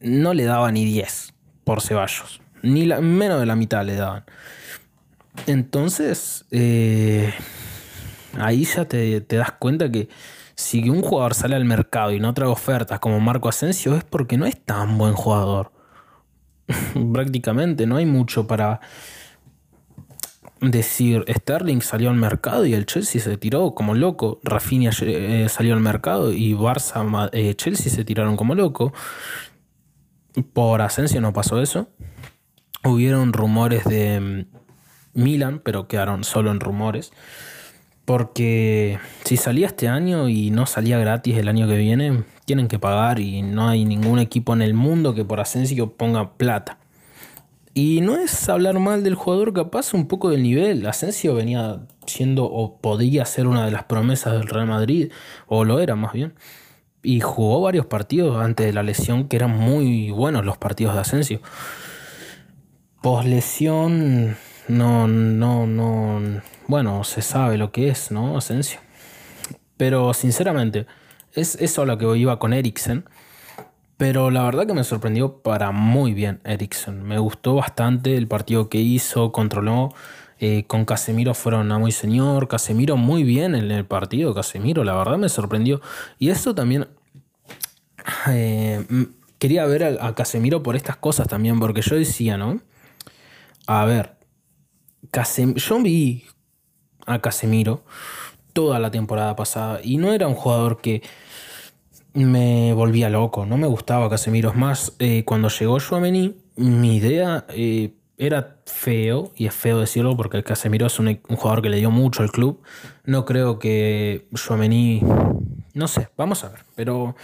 no 0.00 0.32
le 0.32 0.44
daba 0.44 0.72
ni 0.72 0.86
10 0.86 1.34
por 1.64 1.82
Ceballos. 1.82 2.40
Ni 2.62 2.86
menos 2.86 3.38
de 3.38 3.44
la 3.44 3.54
mitad 3.54 3.84
le 3.84 3.96
daban. 3.96 4.24
Entonces. 5.46 6.46
Eh, 6.52 7.34
ahí 8.36 8.64
ya 8.64 8.84
te, 8.86 9.20
das 9.20 9.52
cuenta 9.52 9.90
que 9.90 10.08
si 10.54 10.88
un 10.90 11.02
jugador 11.02 11.34
sale 11.34 11.56
al 11.56 11.64
mercado 11.64 12.12
y 12.12 12.20
no 12.20 12.34
trae 12.34 12.48
ofertas 12.48 12.98
como 13.00 13.20
Marco 13.20 13.48
Asensio 13.48 13.96
es 13.96 14.04
porque 14.04 14.36
no 14.36 14.46
es 14.46 14.60
tan 14.64 14.98
buen 14.98 15.14
jugador. 15.14 15.72
Prácticamente 17.12 17.86
no 17.86 17.96
hay 17.96 18.06
mucho 18.06 18.46
para 18.46 18.80
decir. 20.60 21.24
Sterling 21.28 21.80
salió 21.80 22.10
al 22.10 22.16
mercado 22.16 22.66
y 22.66 22.74
el 22.74 22.86
Chelsea 22.86 23.20
se 23.20 23.36
tiró 23.36 23.74
como 23.74 23.94
loco. 23.94 24.40
Rafinha 24.42 24.90
eh, 25.00 25.46
salió 25.48 25.74
al 25.74 25.80
mercado 25.80 26.32
y 26.32 26.54
Barça, 26.54 27.30
eh, 27.32 27.54
Chelsea 27.54 27.92
se 27.92 28.04
tiraron 28.04 28.36
como 28.36 28.54
loco. 28.54 28.92
Por 30.52 30.82
Asensio 30.82 31.20
no 31.20 31.32
pasó 31.32 31.60
eso. 31.62 31.88
Hubieron 32.84 33.32
rumores 33.32 33.84
de 33.84 34.20
mm, 34.20 35.20
Milan, 35.20 35.60
pero 35.64 35.88
quedaron 35.88 36.24
solo 36.24 36.50
en 36.50 36.60
rumores. 36.60 37.12
Porque 38.08 38.98
si 39.24 39.36
salía 39.36 39.66
este 39.66 39.86
año 39.86 40.30
y 40.30 40.50
no 40.50 40.64
salía 40.64 40.98
gratis 40.98 41.36
el 41.36 41.46
año 41.46 41.68
que 41.68 41.76
viene, 41.76 42.24
tienen 42.46 42.66
que 42.66 42.78
pagar 42.78 43.18
y 43.18 43.42
no 43.42 43.68
hay 43.68 43.84
ningún 43.84 44.18
equipo 44.18 44.54
en 44.54 44.62
el 44.62 44.72
mundo 44.72 45.14
que 45.14 45.26
por 45.26 45.40
Asensio 45.40 45.92
ponga 45.92 46.32
plata. 46.38 46.78
Y 47.74 48.00
no 48.00 48.16
es 48.16 48.48
hablar 48.48 48.78
mal 48.78 49.04
del 49.04 49.14
jugador, 49.14 49.52
capaz 49.52 49.92
un 49.92 50.08
poco 50.08 50.30
del 50.30 50.42
nivel. 50.42 50.86
Asensio 50.86 51.34
venía 51.34 51.80
siendo 52.06 52.46
o 52.46 52.78
podía 52.78 53.26
ser 53.26 53.46
una 53.46 53.66
de 53.66 53.72
las 53.72 53.84
promesas 53.84 54.32
del 54.32 54.48
Real 54.48 54.66
Madrid, 54.66 55.12
o 55.46 55.66
lo 55.66 55.78
era 55.78 55.94
más 55.94 56.14
bien. 56.14 56.32
Y 57.02 57.20
jugó 57.20 57.60
varios 57.60 57.84
partidos 57.84 58.42
antes 58.42 58.64
de 58.64 58.72
la 58.72 58.82
lesión 58.82 59.28
que 59.28 59.36
eran 59.36 59.50
muy 59.50 60.12
buenos 60.12 60.46
los 60.46 60.56
partidos 60.56 60.94
de 60.94 61.00
Asensio. 61.02 61.42
Post 63.02 63.28
lesión, 63.28 64.38
no, 64.66 65.06
no, 65.06 65.66
no 65.66 66.40
bueno, 66.68 67.02
se 67.02 67.22
sabe 67.22 67.56
lo 67.56 67.72
que 67.72 67.88
es, 67.88 68.10
¿no? 68.10 68.36
Asensio. 68.36 68.78
Pero 69.78 70.12
sinceramente, 70.12 70.86
es 71.32 71.54
eso 71.56 71.82
a 71.82 71.86
lo 71.86 71.96
que 71.96 72.16
iba 72.18 72.38
con 72.38 72.52
Eriksen. 72.52 73.08
Pero 73.96 74.30
la 74.30 74.44
verdad 74.44 74.66
que 74.66 74.74
me 74.74 74.84
sorprendió 74.84 75.38
para 75.42 75.72
muy 75.72 76.12
bien 76.12 76.40
Ericsson. 76.44 77.02
Me 77.02 77.18
gustó 77.18 77.54
bastante 77.54 78.16
el 78.18 78.28
partido 78.28 78.68
que 78.68 78.78
hizo, 78.78 79.32
controló. 79.32 79.94
Eh, 80.40 80.64
con 80.66 80.84
Casemiro 80.84 81.32
fueron 81.32 81.72
a 81.72 81.78
muy 81.78 81.90
señor. 81.90 82.48
Casemiro 82.48 82.98
muy 82.98 83.24
bien 83.24 83.54
en 83.54 83.70
el 83.70 83.86
partido. 83.86 84.34
Casemiro, 84.34 84.84
la 84.84 84.94
verdad 84.94 85.16
me 85.16 85.30
sorprendió. 85.30 85.80
Y 86.18 86.28
eso 86.28 86.54
también. 86.54 86.86
Eh, 88.28 88.84
quería 89.38 89.64
ver 89.64 89.98
a, 90.00 90.14
Casemiro 90.14 90.62
por 90.62 90.76
estas 90.76 90.96
cosas 90.96 91.28
también. 91.28 91.58
Porque 91.58 91.80
yo 91.80 91.96
decía, 91.96 92.36
¿no? 92.36 92.60
A 93.66 93.86
ver. 93.86 94.16
yo 95.56 95.82
vi 95.82 96.24
a 97.08 97.20
Casemiro 97.20 97.82
toda 98.52 98.78
la 98.78 98.90
temporada 98.90 99.36
pasada. 99.36 99.80
Y 99.82 99.96
no 99.96 100.12
era 100.12 100.28
un 100.28 100.34
jugador 100.34 100.80
que 100.80 101.02
me 102.14 102.72
volvía 102.74 103.08
loco, 103.08 103.46
no 103.46 103.56
me 103.56 103.66
gustaba 103.66 104.10
Casemiro. 104.10 104.50
Es 104.50 104.56
más, 104.56 104.92
eh, 104.98 105.24
cuando 105.24 105.48
llegó 105.48 105.78
Chouameni, 105.78 106.34
mi 106.56 106.96
idea 106.96 107.44
eh, 107.50 107.94
era 108.16 108.56
feo, 108.66 109.32
y 109.36 109.46
es 109.46 109.54
feo 109.54 109.78
decirlo 109.78 110.16
porque 110.16 110.42
Casemiro 110.42 110.86
es 110.86 110.98
un, 110.98 111.20
jugador 111.36 111.62
que 111.62 111.68
le 111.68 111.76
dio 111.76 111.90
mucho 111.90 112.22
al 112.22 112.32
club. 112.32 112.60
No 113.04 113.24
creo 113.24 113.58
que 113.58 114.26
Chouameni, 114.34 115.02
no 115.74 115.88
sé, 115.88 116.08
vamos 116.16 116.42
a 116.44 116.48
ver, 116.48 116.60
pero 116.74 117.14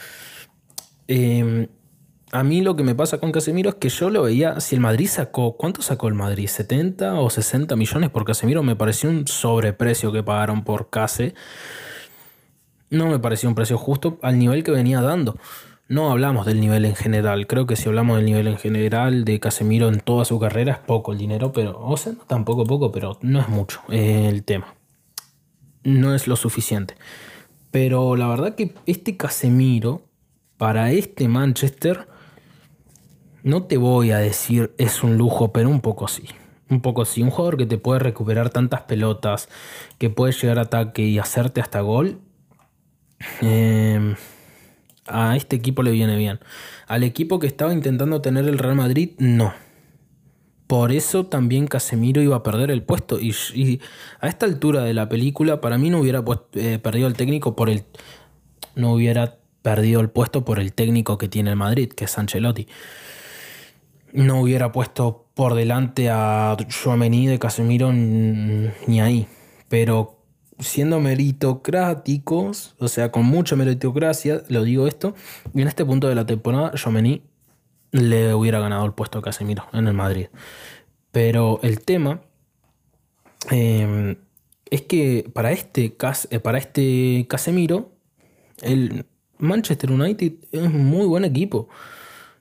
em, 1.09 1.67
a 2.35 2.45
mí 2.45 2.61
lo 2.61 2.77
que 2.77 2.83
me 2.83 2.95
pasa 2.95 3.19
con 3.19 3.33
Casemiro 3.33 3.71
es 3.71 3.77
que 3.77 3.89
yo 3.89 4.11
lo 4.11 4.23
veía, 4.23 4.61
si 4.61 4.75
el 4.75 4.81
Madrid 4.81 5.09
sacó, 5.09 5.57
¿cuánto 5.57 5.83
sacó 5.83 6.09
el 6.09 6.15
Madrid? 6.15 6.49
¿70 6.49 7.19
o 7.19 7.31
60 7.31 7.77
millones 7.77 8.11
por 8.11 8.25
Casemiro? 8.25 8.63
Me 8.63 8.77
pareció 8.77 9.09
un 9.09 9.27
sobreprecio 9.27 10.13
que 10.13 10.23
pagaron 10.23 10.65
por 10.65 10.91
Case 10.91 11.35
no 12.95 13.09
me 13.09 13.19
pareció 13.19 13.49
un 13.49 13.55
precio 13.55 13.77
justo 13.77 14.19
al 14.23 14.39
nivel 14.39 14.63
que 14.63 14.71
venía 14.71 15.01
dando. 15.01 15.37
No 15.89 16.11
hablamos 16.11 16.47
del 16.47 16.61
nivel 16.61 16.85
en 16.85 16.95
general. 16.95 17.47
Creo 17.47 17.67
que 17.67 17.77
si 17.77 17.89
hablamos 17.89 18.17
del 18.17 18.27
nivel 18.27 18.47
en 18.47 18.57
general 18.57 19.25
de 19.25 19.41
Casemiro 19.41 19.89
en 19.89 20.01
toda 20.01 20.25
su 20.25 20.39
carrera 20.39 20.73
es 20.73 20.79
poco 20.79 21.13
el 21.13 21.19
dinero, 21.19 21.53
pero, 21.53 21.79
o 21.79 21.97
sea, 21.97 22.15
tampoco 22.27 22.65
poco, 22.65 22.91
pero 22.91 23.19
no 23.21 23.41
es 23.41 23.49
mucho 23.49 23.81
el 23.91 24.45
tema. 24.45 24.75
No 25.83 26.15
es 26.15 26.27
lo 26.27 26.37
suficiente. 26.37 26.95
Pero 27.71 28.17
la 28.17 28.29
verdad 28.29 28.55
que 28.55 28.75
este 28.87 29.17
Casemiro, 29.17 30.03
para 30.57 30.93
este 30.93 31.29
Manchester, 31.29 32.07
no 33.45 33.63
te 33.63 33.77
voy 33.77 34.11
a 34.11 34.19
decir 34.19 34.75
es 34.79 35.05
un 35.05 35.17
lujo, 35.17 35.53
pero 35.53 35.71
un 35.71 35.81
poco 35.81 36.09
sí. 36.09 36.25
Un 36.69 36.81
poco 36.81 37.05
sí. 37.05 37.23
Un 37.23 37.31
jugador 37.31 37.57
que 37.57 37.67
te 37.67 37.79
puede 37.79 38.01
recuperar 38.01 38.51
tantas 38.51 38.83
pelotas, 38.83 39.49
que 39.99 40.11
puede 40.11 40.33
llegar 40.33 40.59
a 40.59 40.63
ataque 40.63 41.03
y 41.03 41.19
hacerte 41.21 41.61
hasta 41.61 41.81
gol, 41.81 42.19
Em, 43.41 44.17
a 45.07 45.37
este 45.37 45.57
equipo 45.57 45.83
le 45.83 45.91
viene 45.91 46.17
bien. 46.17 46.41
Al 46.87 47.03
equipo 47.03 47.39
que 47.39 47.47
estaba 47.47 47.73
intentando 47.73 48.21
tener 48.21 48.47
el 48.47 48.59
Real 48.59 48.77
Madrid, 48.77 49.11
no. 49.19 49.53
Por 50.67 50.93
eso 50.93 51.27
también 51.27 51.67
Casemiro 51.67 52.23
iba 52.23 52.37
a 52.37 52.43
perder 52.43 52.71
el 52.71 52.83
puesto. 52.83 53.21
Y, 53.21 53.81
a 54.21 54.29
esta 54.29 54.47
altura 54.47 54.83
de 54.85 54.95
la 54.95 55.09
película, 55.09 55.61
para 55.61 55.79
mí 55.79 55.91
no 55.91 56.01
hubiera 56.01 56.25
eh, 56.55 56.79
perdido 56.83 57.07
el 57.07 57.15
técnico 57.15 57.55
por 57.55 57.69
el. 57.69 57.85
No 58.75 58.93
hubiera 58.95 59.39
perdido 59.63 60.01
el 60.01 60.11
puesto 60.11 60.45
por 60.45 60.59
el 60.59 60.73
técnico 60.73 61.19
que 61.19 61.29
tiene 61.29 61.51
el 61.51 61.57
Madrid, 61.57 61.91
que 61.91 62.07
es 62.07 62.19
Ancelotti. 62.19 62.67
No 64.15 64.41
hubiera 64.41 64.73
puesto 64.73 65.27
por 65.35 65.55
delante 65.55 66.09
a 66.09 66.57
Joamení 66.71 67.27
de 67.27 67.39
Casemiro 67.39 67.93
ni 67.93 69.01
ahí. 69.01 69.27
Pero 69.69 70.25
siendo 70.59 71.01
meritocráticos, 71.01 72.75
o 72.79 72.89
sea, 72.89 73.11
con 73.11 73.25
mucha 73.25 73.57
meritocracia, 73.57 74.43
lo 74.49 74.63
digo 74.63 74.87
esto, 74.87 75.15
y 75.53 75.63
en 75.63 75.69
este 75.69 75.85
punto 75.85 76.09
de 76.09 76.15
la 76.15 76.27
temporada, 76.27 76.73
Jomení 76.83 77.23
le 77.91 78.35
hubiera 78.35 78.61
ganado 78.61 78.85
el 78.87 78.93
puesto 78.93 79.19
a 79.19 79.23
Casemiro 79.23 79.67
en 79.73 79.87
el 79.87 79.95
Madrid. 79.95 80.27
Pero 81.13 81.61
el 81.63 81.81
tema 81.81 82.23
em, 83.51 84.17
es 84.71 84.83
que 84.83 85.31
para 85.33 85.53
este, 85.53 85.97
eh, 86.31 86.41
para 86.41 86.59
este 86.59 87.27
Casemiro, 87.29 87.93
el 88.63 89.07
Manchester 89.39 89.91
United 89.91 90.33
es 90.53 90.63
un 90.63 90.85
muy 90.87 91.07
buen 91.07 91.25
equipo. 91.25 91.69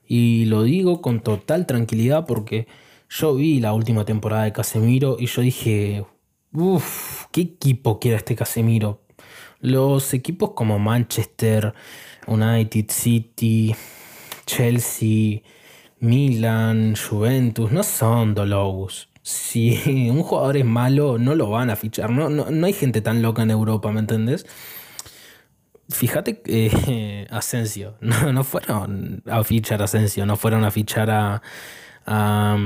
Y 0.06 0.44
lo 0.46 0.62
digo 0.62 1.00
con 1.00 1.20
total 1.20 1.66
tranquilidad 1.66 2.26
porque 2.26 2.66
yo 3.08 3.34
vi 3.34 3.60
la 3.60 3.72
última 3.72 4.04
temporada 4.04 4.44
de 4.44 4.52
Casemiro 4.52 5.16
y 5.18 5.26
yo 5.26 5.42
dije, 5.42 6.04
Uf, 6.56 7.26
¿qué 7.32 7.40
equipo 7.40 7.98
quiere 7.98 8.16
este 8.16 8.36
Casemiro? 8.36 9.00
Los 9.58 10.14
equipos 10.14 10.50
como 10.52 10.78
Manchester, 10.78 11.74
United 12.28 12.86
City, 12.90 13.74
Chelsea, 14.46 15.40
Milan, 15.98 16.94
Juventus, 16.94 17.72
no 17.72 17.82
son 17.82 18.36
Dolous. 18.36 19.08
Si 19.22 19.80
un 20.10 20.22
jugador 20.22 20.58
es 20.58 20.64
malo, 20.64 21.18
no 21.18 21.34
lo 21.34 21.50
van 21.50 21.70
a 21.70 21.76
fichar. 21.76 22.10
No, 22.10 22.28
no, 22.30 22.66
hay 22.66 22.72
gente 22.72 23.00
tan 23.00 23.20
loca 23.20 23.42
en 23.42 23.50
Europa, 23.50 23.90
¿me 23.90 23.98
entendés? 23.98 24.46
Fíjate 25.88 26.42
eh, 26.46 27.26
Asensio, 27.30 27.96
no, 28.00 28.32
no 28.32 28.44
fueron 28.44 29.22
a 29.26 29.44
fichar 29.44 29.82
a 29.82 29.84
Asensio, 29.84 30.24
no 30.26 30.36
fueron 30.36 30.64
a 30.64 30.70
fichar 30.70 31.10
a, 31.10 31.42
a. 32.06 32.56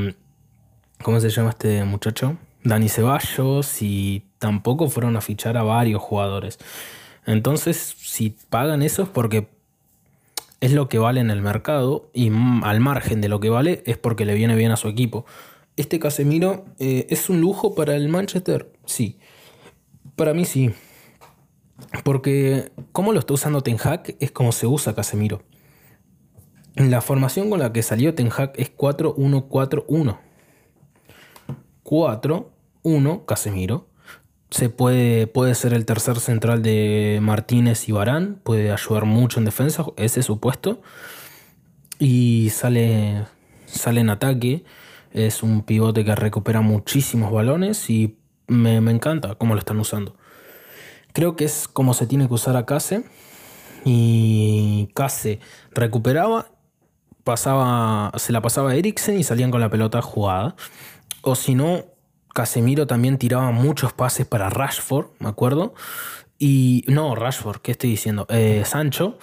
¿Cómo 1.02 1.20
se 1.20 1.30
llama 1.30 1.50
este 1.50 1.84
muchacho? 1.84 2.36
Dani 2.64 2.88
Ceballos 2.88 3.82
y 3.82 4.24
tampoco 4.38 4.88
fueron 4.88 5.16
a 5.16 5.20
fichar 5.20 5.56
a 5.56 5.62
varios 5.62 6.02
jugadores. 6.02 6.58
Entonces, 7.26 7.94
si 7.98 8.36
pagan 8.48 8.82
eso 8.82 9.02
es 9.02 9.08
porque 9.08 9.48
es 10.60 10.72
lo 10.72 10.88
que 10.88 10.98
vale 10.98 11.20
en 11.20 11.30
el 11.30 11.40
mercado 11.40 12.10
y 12.12 12.30
al 12.62 12.80
margen 12.80 13.20
de 13.20 13.28
lo 13.28 13.40
que 13.40 13.48
vale 13.48 13.82
es 13.86 13.96
porque 13.96 14.24
le 14.24 14.34
viene 14.34 14.56
bien 14.56 14.72
a 14.72 14.76
su 14.76 14.88
equipo. 14.88 15.24
¿Este 15.76 15.98
Casemiro 15.98 16.64
eh, 16.78 17.06
es 17.10 17.30
un 17.30 17.40
lujo 17.40 17.74
para 17.74 17.94
el 17.94 18.08
Manchester? 18.08 18.72
Sí. 18.84 19.18
Para 20.16 20.34
mí 20.34 20.44
sí. 20.44 20.72
Porque 22.04 22.72
como 22.92 23.12
lo 23.12 23.20
está 23.20 23.34
usando 23.34 23.62
Ten 23.62 23.78
Hag 23.82 24.16
es 24.20 24.30
como 24.30 24.52
se 24.52 24.66
usa 24.66 24.94
Casemiro. 24.94 25.42
La 26.74 27.00
formación 27.00 27.50
con 27.50 27.60
la 27.60 27.72
que 27.72 27.82
salió 27.82 28.14
Ten 28.14 28.30
Hag 28.36 28.52
es 28.56 28.74
4-1-4-1. 28.76 30.18
4 31.82 32.52
uno, 32.82 33.26
Casemiro. 33.26 33.88
Se 34.50 34.70
puede, 34.70 35.26
puede 35.26 35.54
ser 35.54 35.74
el 35.74 35.84
tercer 35.84 36.20
central 36.20 36.62
de 36.62 37.18
Martínez 37.20 37.88
y 37.88 37.92
Barán. 37.92 38.40
Puede 38.42 38.72
ayudar 38.72 39.04
mucho 39.04 39.38
en 39.38 39.44
defensa. 39.44 39.84
Ese 39.96 40.20
es 40.20 40.26
su 40.26 40.40
puesto. 40.40 40.80
Y 41.98 42.50
sale, 42.50 43.26
sale 43.66 44.00
en 44.00 44.10
ataque. 44.10 44.64
Es 45.12 45.42
un 45.42 45.62
pivote 45.62 46.04
que 46.04 46.14
recupera 46.14 46.60
muchísimos 46.60 47.32
balones 47.32 47.90
y 47.90 48.18
me, 48.46 48.76
encanta 48.76 49.34
cómo 49.34 49.54
lo 49.54 49.60
están 49.60 49.78
usando. 49.80 50.16
Creo 51.12 51.36
que 51.36 51.44
es 51.44 51.68
como 51.68 51.94
se 51.94 52.06
tiene 52.06 52.28
que 52.28 52.34
usar 52.34 52.56
a 52.56 52.66
Case. 52.66 53.04
Y 53.84 54.90
Case 54.94 55.40
recuperaba, 55.72 56.50
pasaba, 57.24 58.12
se 58.16 58.32
la 58.32 58.42
pasaba 58.42 58.70
a 58.70 58.76
Eriksen 58.76 59.18
y 59.18 59.24
salían 59.24 59.50
con 59.50 59.60
la 59.60 59.70
pelota 59.70 60.02
jugada. 60.02 60.56
O 61.22 61.34
si 61.34 61.54
no, 61.54 61.84
Casemiro 62.34 62.86
también 62.86 63.18
tiraba 63.18 63.50
muchos 63.50 63.92
pases 63.92 64.26
para 64.26 64.48
Rashford, 64.48 65.08
me 65.18 65.28
acuerdo. 65.28 65.74
Y 66.38 66.84
no, 66.86 67.14
Rashford, 67.14 67.60
¿qué 67.60 67.72
estoy 67.72 67.90
diciendo? 67.90 68.26
Eh, 68.30 68.62
Sancho. 68.64 69.18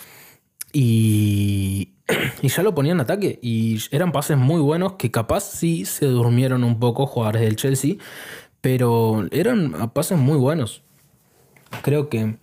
Y, 0.74 1.94
y 2.42 2.50
ya 2.50 2.62
lo 2.62 2.76
ponían 2.76 2.98
en 2.98 3.02
ataque. 3.02 3.40
Y 3.42 3.80
eran 3.92 4.12
pases 4.12 4.38
muy 4.38 4.62
buenos 4.62 4.94
que 4.94 5.12
capaz 5.12 5.42
sí 5.42 5.86
se 5.86 6.08
durmieron 6.08 6.64
un 6.64 6.80
poco 6.80 7.08
jugadores 7.08 7.42
del 7.42 7.56
Chelsea. 7.56 7.96
Pero 8.62 9.26
eran 9.32 9.92
pases 9.94 10.18
muy 10.18 10.38
buenos. 10.38 10.85
Creo 11.82 12.10
que 12.10 12.38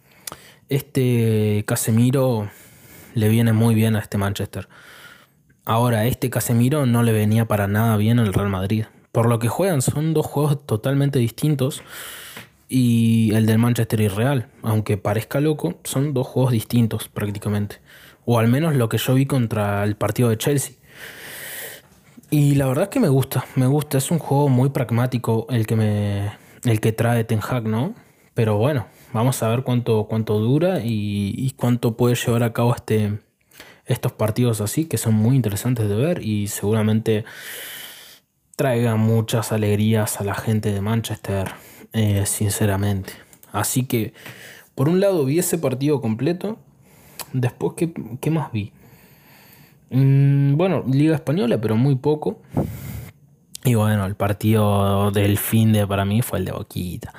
este 0.68 1.64
Casemiro 1.66 2.50
le 3.14 3.28
viene 3.28 3.52
muy 3.52 3.74
bien 3.74 3.96
a 3.96 4.00
este 4.00 4.18
Manchester. 4.18 4.68
Ahora, 5.64 6.06
este 6.06 6.30
Casemiro 6.30 6.86
no 6.86 7.02
le 7.02 7.12
venía 7.12 7.46
para 7.46 7.66
nada 7.66 7.96
bien 7.96 8.18
al 8.18 8.32
Real 8.32 8.48
Madrid 8.48 8.84
por 9.12 9.28
lo 9.28 9.38
que 9.38 9.48
juegan, 9.48 9.82
son 9.82 10.14
dos 10.14 10.26
juegos 10.26 10.66
totalmente 10.66 11.18
distintos. 11.18 11.82
Y 12.68 13.34
el 13.34 13.44
del 13.44 13.58
Manchester 13.58 14.00
y 14.00 14.08
Real, 14.08 14.48
aunque 14.62 14.96
parezca 14.96 15.40
loco, 15.40 15.78
son 15.84 16.14
dos 16.14 16.26
juegos 16.26 16.52
distintos 16.52 17.08
prácticamente. 17.08 17.76
O 18.24 18.38
al 18.38 18.48
menos 18.48 18.74
lo 18.74 18.88
que 18.88 18.96
yo 18.96 19.14
vi 19.14 19.26
contra 19.26 19.84
el 19.84 19.94
partido 19.96 20.30
de 20.30 20.38
Chelsea. 20.38 20.76
Y 22.30 22.54
la 22.54 22.66
verdad 22.66 22.84
es 22.84 22.88
que 22.88 23.00
me 23.00 23.10
gusta, 23.10 23.44
me 23.56 23.66
gusta. 23.66 23.98
Es 23.98 24.10
un 24.10 24.18
juego 24.18 24.48
muy 24.48 24.70
pragmático 24.70 25.46
el 25.50 25.66
que 25.66 25.76
me. 25.76 26.32
el 26.64 26.80
que 26.80 26.92
trae 26.92 27.24
Ten 27.24 27.40
Hag, 27.46 27.64
¿no? 27.64 27.94
Pero 28.32 28.56
bueno, 28.56 28.86
vamos 29.12 29.42
a 29.42 29.48
ver 29.48 29.62
cuánto, 29.62 30.06
cuánto 30.08 30.38
dura 30.38 30.80
y, 30.82 31.52
cuánto 31.56 31.96
puede 31.96 32.14
llevar 32.14 32.42
a 32.42 32.52
cabo 32.52 32.74
este, 32.74 33.18
estos 33.86 34.12
partidos 34.12 34.60
así, 34.60 34.86
que 34.86 34.98
son 34.98 35.14
muy 35.14 35.36
interesantes 35.36 35.88
de 35.88 35.96
ver 35.96 36.22
y 36.22 36.48
seguramente 36.48 37.24
traiga 38.56 38.96
muchas 38.96 39.52
alegrías 39.52 40.20
a 40.20 40.24
la 40.24 40.34
gente 40.34 40.72
de 40.72 40.80
Manchester, 40.80 41.52
eh, 41.92 42.24
sinceramente. 42.26 43.12
Así 43.52 43.84
que, 43.84 44.14
por 44.74 44.88
un 44.88 45.00
lado, 45.00 45.24
vi 45.24 45.38
ese 45.38 45.58
partido 45.58 46.00
completo. 46.00 46.58
Después, 47.32 47.74
¿qué, 47.76 48.30
más 48.30 48.52
vi? 48.52 48.72
Mm, 49.90 50.56
bueno, 50.56 50.84
Liga 50.86 51.14
Española, 51.14 51.60
pero 51.60 51.76
muy 51.76 51.96
poco. 51.96 52.40
Y 53.64 53.74
bueno, 53.74 54.06
el 54.06 54.16
partido 54.16 55.10
del 55.12 55.38
fin 55.38 55.72
de 55.72 55.86
para 55.86 56.04
mí 56.04 56.20
fue 56.22 56.40
el 56.40 56.46
de 56.46 56.52
Boquita, 56.52 57.12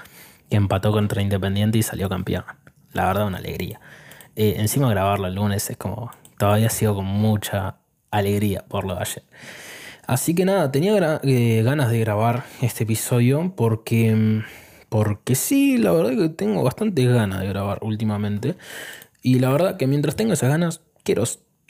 que 0.54 0.58
empató 0.58 0.92
contra 0.92 1.20
Independiente 1.24 1.80
y 1.80 1.82
salió 1.82 2.08
campeón. 2.10 2.44
La 2.92 3.08
verdad, 3.08 3.26
una 3.26 3.40
alegría. 3.40 3.82
Eh, 4.36 4.58
encima 4.58 4.88
grabarlo 4.88 5.26
el 5.26 5.34
lunes 5.34 5.68
es 5.72 5.78
como, 5.78 6.12
todavía 6.38 6.70
sigo 6.70 6.94
con 6.94 7.06
mucha 7.06 7.78
alegría 8.12 8.64
por 8.68 8.86
lo 8.86 8.94
de 8.94 9.02
ayer. 9.02 9.24
Así 10.06 10.36
que 10.36 10.46
nada, 10.46 10.72
tenía 10.72 11.20
eh, 11.24 11.64
ganas 11.64 11.90
de 11.90 12.00
grabar 12.02 12.44
este 12.62 12.84
episodio 12.84 13.52
porque, 13.56 14.14
mm, 14.16 14.44
porque 14.90 15.34
sí, 15.34 15.80
la 15.80 15.92
verdad 15.92 16.12
que 16.12 16.30
tengo 16.30 16.62
bastante 16.62 17.04
ganas 17.04 17.40
de 17.40 17.48
grabar 17.48 17.80
últimamente. 17.82 18.56
Y 19.24 19.40
la 19.40 19.50
verdad 19.50 19.78
que 19.78 19.88
mientras 19.88 20.16
tengo 20.16 20.34
esas 20.34 20.50
ganas, 20.50 20.82
quiero 21.02 21.24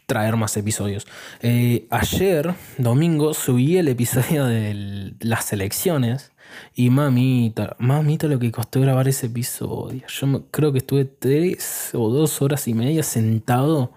traer 0.08 0.36
más 0.36 0.58
episodios. 0.58 1.08
Eh, 1.41 1.88
ayer, 1.89 2.54
domingo, 2.78 3.34
subí 3.34 3.78
el 3.78 3.88
episodio 3.88 4.43
de 4.43 5.13
las 5.22 5.54
elecciones. 5.54 6.33
Y 6.76 6.89
mamita, 6.89 7.76
mamita 7.80 8.28
lo 8.28 8.39
que 8.39 8.52
costó 8.52 8.82
grabar 8.82 9.08
ese 9.08 9.28
episodio. 9.28 10.04
Yo 10.08 10.44
creo 10.52 10.72
que 10.72 10.80
estuve 10.80 11.06
tres 11.06 11.92
o 11.94 12.10
dos 12.10 12.42
horas 12.42 12.68
y 12.68 12.74
media 12.74 13.04
sentado 13.04 13.92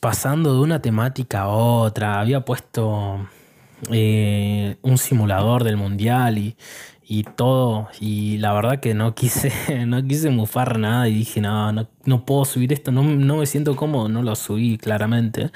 pasando 0.00 0.54
de 0.54 0.60
una 0.60 0.80
temática 0.80 1.42
a 1.42 1.48
otra. 1.48 2.20
Había 2.20 2.44
puesto 2.44 3.26
eh, 3.90 4.76
un 4.82 4.98
simulador 4.98 5.64
del 5.64 5.76
mundial 5.76 6.38
y, 6.38 6.56
y 7.06 7.24
todo. 7.24 7.88
Y 8.00 8.38
la 8.38 8.52
verdad 8.52 8.80
que 8.80 8.94
no 8.94 9.14
quise, 9.14 9.52
no 9.86 10.02
quise 10.02 10.30
mufar 10.30 10.78
nada 10.78 11.08
y 11.08 11.14
dije, 11.14 11.40
no, 11.40 11.72
no, 11.72 12.24
puedo 12.24 12.44
subir 12.44 12.72
esto, 12.72 12.92
no, 12.92 13.02
no, 13.02 13.36
me 13.36 13.46
siento 13.46 13.76
cómodo, 13.76 14.08
no 14.08 14.22
lo 14.22 14.34
subí 14.34 14.78
claramente. 14.78 15.50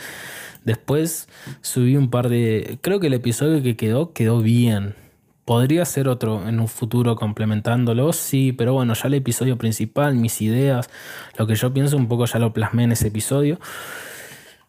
Después 0.65 1.29
subí 1.63 1.97
un 1.97 2.11
par 2.11 2.29
de... 2.29 2.79
Creo 2.83 2.99
que 3.01 3.07
el 3.07 3.15
episodio 3.15 3.63
que 3.63 3.77
quedó 3.77 4.13
quedó 4.13 4.41
bien. 4.41 4.95
Podría 5.47 5.87
ser 5.87 6.09
otro 6.09 6.47
en 6.47 6.61
un 6.61 6.69
futuro 6.69 7.17
complementándolo, 7.17 8.13
sí, 8.13 8.53
pero 8.53 8.75
bueno, 8.75 8.93
ya 8.93 9.09
el 9.09 9.15
episodio 9.15 9.57
principal, 9.57 10.15
mis 10.17 10.43
ideas, 10.43 10.91
lo 11.39 11.47
que 11.47 11.55
yo 11.55 11.73
pienso 11.73 11.97
un 11.97 12.09
poco 12.09 12.27
ya 12.27 12.39
lo 12.39 12.53
plasmé 12.53 12.85
en 12.85 12.93
ese 12.93 13.09
episodio. 13.09 13.59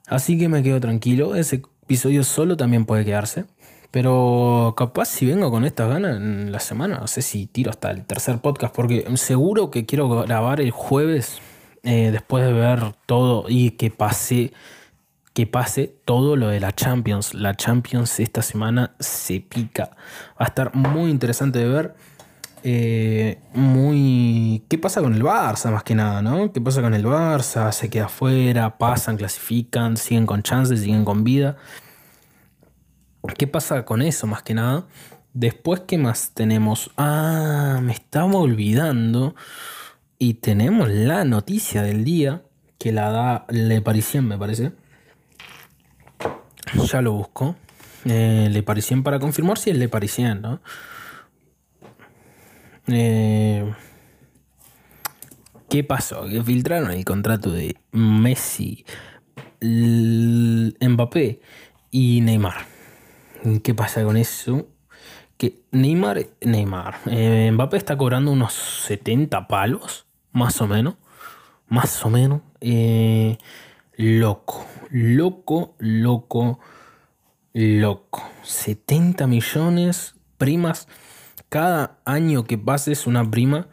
Así 0.07 0.37
que 0.37 0.47
me 0.47 0.63
quedo 0.63 0.79
tranquilo, 0.79 1.35
ese 1.35 1.63
episodio 1.83 2.23
solo 2.23 2.55
también 2.55 2.85
puede 2.85 3.03
quedarse. 3.03 3.45
Pero 3.91 4.73
capaz 4.77 5.05
si 5.05 5.25
vengo 5.25 5.49
con 5.49 5.65
estas 5.65 5.89
ganas 5.89 6.17
en 6.17 6.51
la 6.51 6.59
semana, 6.59 6.99
no 6.99 7.07
sé 7.07 7.21
si 7.21 7.47
tiro 7.47 7.71
hasta 7.71 7.89
el 7.91 8.05
tercer 8.05 8.39
podcast, 8.39 8.75
porque 8.75 9.05
seguro 9.15 9.71
que 9.71 9.85
quiero 9.85 10.09
grabar 10.09 10.61
el 10.61 10.71
jueves 10.71 11.39
eh, 11.83 12.11
después 12.11 12.45
de 12.45 12.53
ver 12.53 12.93
todo 13.05 13.45
y 13.47 13.71
que 13.71 13.89
pase, 13.89 14.51
que 15.37 15.45
pase 15.45 15.95
todo 16.03 16.35
lo 16.35 16.47
de 16.47 16.59
la 16.59 16.73
Champions. 16.73 17.35
La 17.35 17.53
Champions 17.53 18.19
esta 18.19 18.41
semana 18.41 18.95
se 18.99 19.39
pica. 19.39 19.91
Va 20.31 20.45
a 20.45 20.45
estar 20.45 20.73
muy 20.73 21.11
interesante 21.11 21.59
de 21.59 21.69
ver. 21.69 21.95
Eh, 22.63 23.39
muy. 23.53 24.63
¿Qué 24.67 24.79
pasa 24.79 24.99
con 24.99 25.13
el 25.13 25.21
Barça 25.21 25.69
más 25.69 25.83
que 25.83 25.93
nada, 25.93 26.23
no? 26.23 26.51
¿Qué 26.51 26.59
pasa 26.59 26.81
con 26.81 26.95
el 26.95 27.05
Barça? 27.05 27.71
Se 27.71 27.87
queda 27.87 28.05
afuera, 28.05 28.79
pasan, 28.79 29.15
clasifican, 29.15 29.95
siguen 29.95 30.25
con 30.25 30.41
chances, 30.41 30.79
siguen 30.79 31.05
con 31.05 31.23
vida. 31.23 31.57
¿Qué 33.37 33.45
pasa 33.45 33.85
con 33.85 34.01
eso 34.01 34.25
más 34.25 34.41
que 34.41 34.55
nada? 34.55 34.87
Después, 35.35 35.81
¿qué 35.81 35.99
más 35.99 36.31
tenemos? 36.33 36.89
Ah, 36.97 37.79
me 37.83 37.93
estaba 37.93 38.39
olvidando. 38.39 39.35
Y 40.17 40.33
tenemos 40.33 40.89
la 40.89 41.25
noticia 41.25 41.83
del 41.83 42.03
día 42.03 42.41
que 42.79 42.91
la 42.91 43.11
da 43.11 43.45
Le 43.49 43.83
Parisien, 43.83 44.27
me 44.27 44.39
parece. 44.39 44.71
Ya 46.73 47.01
lo 47.01 47.13
busco. 47.13 47.55
Eh, 48.05 48.47
Le 48.51 48.63
Parisien 48.63 49.03
para 49.03 49.19
confirmar 49.19 49.57
si 49.57 49.69
es 49.69 49.77
Le 49.77 49.89
Parisien, 49.89 50.41
¿no? 50.41 50.61
Eh, 52.87 53.73
¿Qué 55.69 55.83
pasó? 55.83 56.25
Que 56.27 56.41
filtraron 56.41 56.91
el 56.91 57.03
contrato 57.03 57.51
de 57.51 57.75
Messi, 57.91 58.85
Mbappé 59.61 61.41
y 61.91 62.21
Neymar. 62.21 62.65
¿Qué 63.63 63.73
pasa 63.73 64.03
con 64.03 64.15
eso? 64.15 64.67
Que 65.37 65.61
Neymar, 65.71 66.25
Neymar, 66.41 66.99
eh, 67.07 67.49
Mbappé 67.51 67.77
está 67.77 67.97
cobrando 67.97 68.31
unos 68.31 68.53
70 68.53 69.47
palos, 69.47 70.05
más 70.31 70.61
o 70.61 70.67
menos. 70.67 70.95
Más 71.67 72.05
o 72.05 72.09
menos. 72.09 72.41
Eh, 72.61 73.37
loco, 73.97 74.65
loco, 74.89 75.75
loco, 75.79 76.59
loco. 77.53 78.23
70 78.43 79.27
millones, 79.27 80.15
primas. 80.37 80.87
Cada 81.49 81.99
año 82.05 82.45
que 82.45 82.57
pase 82.57 82.93
es 82.93 83.07
una 83.07 83.29
prima 83.29 83.67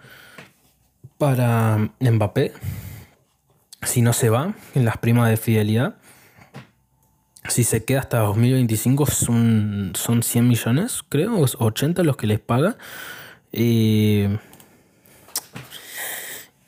para 1.18 1.92
Mbappé. 2.00 2.52
Si 3.82 4.02
no 4.02 4.12
se 4.12 4.30
va 4.30 4.54
en 4.74 4.84
las 4.84 4.98
primas 4.98 5.30
de 5.30 5.36
fidelidad 5.36 5.96
si 7.48 7.64
se 7.64 7.84
queda 7.84 8.00
hasta 8.00 8.20
2025 8.20 9.06
son, 9.06 9.92
son 9.94 10.22
100 10.22 10.48
millones, 10.48 11.04
creo, 11.08 11.38
80 11.38 12.02
los 12.02 12.16
que 12.16 12.26
les 12.26 12.40
paga. 12.40 12.76
Eh, 13.52 14.38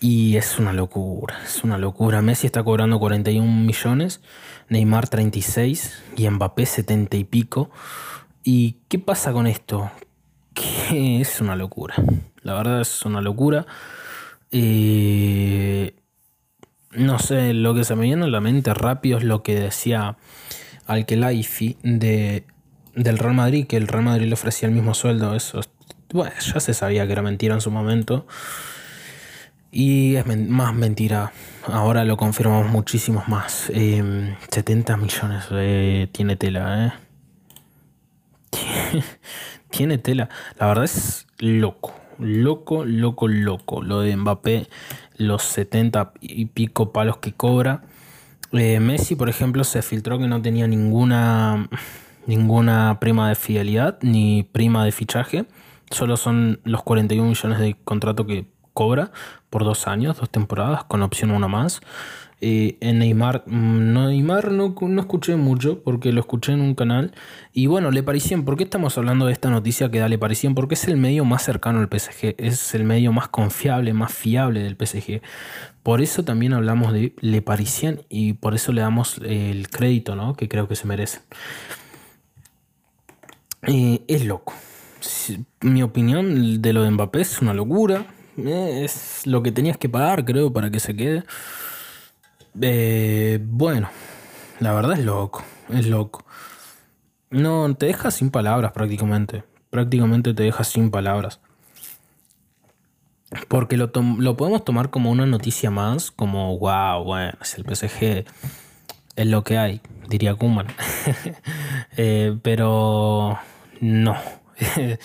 y 0.00 0.36
es 0.36 0.58
una 0.58 0.72
locura, 0.72 1.40
es 1.44 1.64
una 1.64 1.78
locura. 1.78 2.20
Messi 2.22 2.46
está 2.46 2.62
cobrando 2.62 2.98
41 2.98 3.50
millones, 3.64 4.20
Neymar 4.68 5.08
36 5.08 6.02
y 6.16 6.28
Mbappé 6.28 6.66
70 6.66 7.16
y 7.16 7.24
pico. 7.24 7.70
¿Y 8.42 8.76
qué 8.88 8.98
pasa 8.98 9.32
con 9.32 9.46
esto? 9.46 9.90
Que 10.54 11.20
es 11.20 11.40
una 11.40 11.56
locura. 11.56 11.94
La 12.42 12.54
verdad 12.54 12.80
es 12.80 13.04
una 13.04 13.20
locura. 13.20 13.66
Eh, 14.50 15.96
no 16.92 17.18
sé, 17.18 17.52
lo 17.54 17.74
que 17.74 17.84
se 17.84 17.96
me 17.96 18.04
viene 18.04 18.24
a 18.24 18.28
la 18.28 18.40
mente 18.40 18.72
rápido 18.74 19.18
es 19.18 19.24
lo 19.24 19.42
que 19.42 19.58
decía 19.58 20.16
al 20.86 21.04
que 21.06 21.16
de, 21.16 22.44
del 22.94 23.18
Real 23.18 23.34
Madrid, 23.34 23.66
que 23.66 23.76
el 23.76 23.88
Real 23.88 24.04
Madrid 24.04 24.28
le 24.28 24.34
ofrecía 24.34 24.68
el 24.68 24.74
mismo 24.74 24.94
sueldo. 24.94 25.34
Eso 25.34 25.60
bueno, 26.12 26.32
ya 26.40 26.60
se 26.60 26.74
sabía 26.74 27.06
que 27.06 27.12
era 27.12 27.22
mentira 27.22 27.54
en 27.54 27.60
su 27.60 27.70
momento. 27.70 28.26
Y 29.70 30.16
es 30.16 30.26
más 30.26 30.74
mentira. 30.74 31.32
Ahora 31.66 32.04
lo 32.04 32.16
confirmamos 32.16 32.70
muchísimos 32.70 33.28
más. 33.28 33.70
70 33.72 34.92
em, 34.92 35.00
millones 35.00 35.44
eh, 35.50 36.08
tiene 36.12 36.36
tela, 36.36 36.86
¿eh? 36.86 36.92
tiene 39.70 39.98
tela. 39.98 40.28
La 40.58 40.66
verdad 40.66 40.84
es 40.84 41.26
loco. 41.38 41.94
Loco, 42.18 42.84
loco, 42.84 43.28
loco. 43.28 43.82
Lo 43.82 44.00
de 44.00 44.16
Mbappé, 44.16 44.68
los 45.16 45.42
70 45.42 46.12
y 46.20 46.46
pico 46.46 46.92
palos 46.92 47.18
que 47.18 47.32
cobra. 47.32 47.82
Eh, 48.52 48.80
Messi, 48.80 49.16
por 49.16 49.28
ejemplo, 49.28 49.64
se 49.64 49.82
filtró 49.82 50.18
que 50.18 50.26
no 50.26 50.40
tenía 50.40 50.66
ninguna, 50.66 51.68
ninguna 52.26 52.98
prima 53.00 53.28
de 53.28 53.34
fidelidad 53.34 53.98
ni 54.00 54.44
prima 54.44 54.84
de 54.84 54.92
fichaje. 54.92 55.44
Solo 55.90 56.16
son 56.16 56.60
los 56.64 56.82
41 56.82 57.28
millones 57.28 57.58
de 57.58 57.76
contrato 57.84 58.26
que 58.26 58.46
cobra 58.76 59.10
por 59.48 59.64
dos 59.64 59.88
años, 59.88 60.18
dos 60.18 60.28
temporadas, 60.28 60.84
con 60.84 61.02
opción 61.02 61.30
una 61.30 61.48
más. 61.48 61.80
Eh, 62.42 62.76
en 62.80 62.98
Neymar, 62.98 63.44
mm, 63.46 63.94
no, 63.94 64.08
Neymar 64.08 64.52
no, 64.52 64.74
no, 64.78 65.00
escuché 65.00 65.36
mucho 65.36 65.82
porque 65.82 66.12
lo 66.12 66.20
escuché 66.20 66.52
en 66.52 66.60
un 66.60 66.74
canal. 66.74 67.12
Y 67.54 67.66
bueno, 67.66 67.90
Le 67.90 68.02
Parisien, 68.02 68.44
¿por 68.44 68.58
qué 68.58 68.64
estamos 68.64 68.98
hablando 68.98 69.24
de 69.24 69.32
esta 69.32 69.48
noticia 69.48 69.90
que 69.90 69.98
da 69.98 70.08
Le 70.10 70.18
Parisien? 70.18 70.54
Porque 70.54 70.74
es 70.74 70.86
el 70.86 70.98
medio 70.98 71.24
más 71.24 71.42
cercano 71.42 71.78
al 71.80 71.88
PSG, 71.88 72.34
es 72.36 72.74
el 72.74 72.84
medio 72.84 73.10
más 73.12 73.28
confiable, 73.28 73.94
más 73.94 74.12
fiable 74.12 74.60
del 74.62 74.76
PSG. 74.76 75.22
Por 75.82 76.02
eso 76.02 76.24
también 76.24 76.52
hablamos 76.52 76.92
de 76.92 77.14
Le 77.20 77.40
Parisien 77.40 78.02
y 78.10 78.34
por 78.34 78.54
eso 78.54 78.72
le 78.72 78.82
damos 78.82 79.18
el 79.24 79.70
crédito 79.70 80.14
¿no? 80.16 80.34
que 80.34 80.48
creo 80.48 80.68
que 80.68 80.76
se 80.76 80.86
merece. 80.86 81.20
Eh, 83.62 84.02
es 84.06 84.26
loco. 84.26 84.52
Mi 85.62 85.82
opinión 85.82 86.60
de 86.60 86.72
lo 86.74 86.82
de 86.82 86.90
Mbappé 86.90 87.22
es 87.22 87.40
una 87.40 87.54
locura. 87.54 88.06
Es 88.84 89.26
lo 89.26 89.42
que 89.42 89.52
tenías 89.52 89.78
que 89.78 89.88
pagar, 89.88 90.24
creo, 90.24 90.52
para 90.52 90.70
que 90.70 90.80
se 90.80 90.94
quede. 90.94 91.24
Eh, 92.60 93.38
bueno, 93.42 93.88
la 94.60 94.72
verdad 94.72 94.98
es 94.98 95.04
loco, 95.04 95.42
es 95.70 95.86
loco. 95.86 96.24
No, 97.30 97.74
te 97.74 97.86
deja 97.86 98.10
sin 98.10 98.30
palabras 98.30 98.72
prácticamente. 98.72 99.44
Prácticamente 99.70 100.32
te 100.32 100.44
deja 100.44 100.64
sin 100.64 100.90
palabras. 100.90 101.40
Porque 103.48 103.76
lo, 103.76 103.90
lo 104.18 104.36
podemos 104.36 104.64
tomar 104.64 104.90
como 104.90 105.10
una 105.10 105.26
noticia 105.26 105.70
más, 105.70 106.10
como, 106.10 106.56
wow, 106.58 107.02
bueno, 107.02 107.32
es 107.42 107.58
el 107.58 107.64
PSG, 107.64 108.24
es 109.16 109.26
lo 109.26 109.42
que 109.42 109.58
hay, 109.58 109.80
diría 110.08 110.34
Kuman. 110.34 110.66
Eh, 111.98 112.36
pero 112.42 113.38
no, 113.80 114.16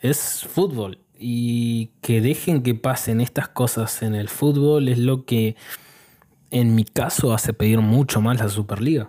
es 0.00 0.46
fútbol. 0.52 0.98
Y 1.24 1.92
que 2.00 2.20
dejen 2.20 2.62
que 2.62 2.74
pasen 2.74 3.20
estas 3.20 3.48
cosas 3.48 4.02
en 4.02 4.16
el 4.16 4.28
fútbol 4.28 4.88
es 4.88 4.98
lo 4.98 5.24
que 5.24 5.54
en 6.50 6.74
mi 6.74 6.84
caso 6.84 7.32
hace 7.32 7.52
pedir 7.52 7.80
mucho 7.80 8.20
más 8.20 8.40
la 8.40 8.48
Superliga. 8.48 9.08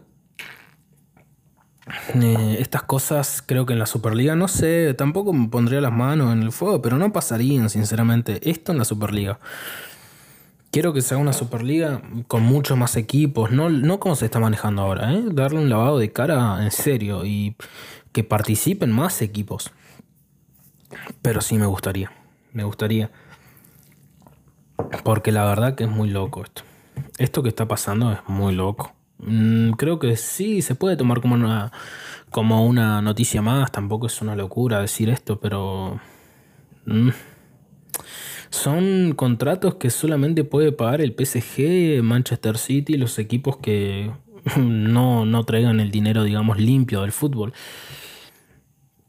Eh, 2.16 2.58
estas 2.60 2.84
cosas 2.84 3.44
creo 3.46 3.66
que 3.66 3.74
en 3.74 3.80
la 3.80 3.86
Superliga, 3.86 4.36
no 4.36 4.48
sé, 4.48 4.94
tampoco 4.94 5.34
me 5.34 5.50
pondría 5.50 5.82
las 5.82 5.92
manos 5.92 6.32
en 6.32 6.44
el 6.44 6.52
fuego, 6.52 6.82
pero 6.82 6.98
no 6.98 7.12
pasarían, 7.12 7.70
sinceramente. 7.70 8.40
Esto 8.50 8.72
en 8.72 8.78
la 8.78 8.86
Superliga. 8.86 9.40
Quiero 10.72 10.94
que 10.94 11.02
sea 11.02 11.18
una 11.18 11.34
Superliga 11.34 12.02
con 12.28 12.44
muchos 12.44 12.78
más 12.78 12.96
equipos, 12.96 13.52
no, 13.52 13.70
no 13.70 14.00
como 14.00 14.16
se 14.16 14.26
está 14.26 14.40
manejando 14.40 14.82
ahora, 14.82 15.14
¿eh? 15.14 15.24
darle 15.32 15.60
un 15.60 15.70
lavado 15.70 16.00
de 16.00 16.12
cara 16.12 16.64
en 16.64 16.72
serio 16.72 17.26
y 17.26 17.56
que 18.12 18.24
participen 18.24 18.92
más 18.92 19.22
equipos. 19.22 19.72
Pero 21.22 21.42
sí 21.42 21.58
me 21.58 21.66
gustaría, 21.66 22.12
me 22.52 22.64
gustaría. 22.64 23.12
Porque 25.04 25.32
la 25.32 25.46
verdad 25.46 25.76
que 25.76 25.86
es 25.86 25.90
muy 25.90 26.10
loco 26.10 26.44
esto. 26.44 26.64
Esto 27.18 27.44
que 27.44 27.50
está 27.50 27.68
pasando 27.68 28.12
es 28.12 28.20
muy 28.28 28.54
loco. 28.54 28.94
Mm, 29.20 29.72
creo 29.72 30.00
que 30.00 30.18
sí, 30.18 30.62
se 30.62 30.76
puede 30.76 30.98
tomar 30.98 31.22
como 31.22 31.36
una, 31.36 31.72
como 32.30 32.66
una 32.66 33.02
noticia 33.02 33.42
más. 33.42 33.72
Tampoco 33.72 34.08
es 34.08 34.22
una 34.22 34.36
locura 34.36 34.80
decir 34.80 35.10
esto, 35.10 35.40
pero... 35.40 36.00
Mm, 36.86 37.10
son 38.50 39.14
contratos 39.16 39.76
que 39.76 39.90
solamente 39.90 40.44
puede 40.44 40.72
pagar 40.72 41.02
el 41.02 41.16
PSG, 41.16 42.04
Manchester 42.04 42.60
City, 42.60 42.98
los 42.98 43.18
equipos 43.18 43.58
que 43.58 44.12
no, 44.58 45.26
no 45.26 45.44
traigan 45.44 45.80
el 45.80 45.90
dinero, 45.90 46.24
digamos, 46.24 46.60
limpio 46.60 47.02
del 47.02 47.12
fútbol. 47.12 47.54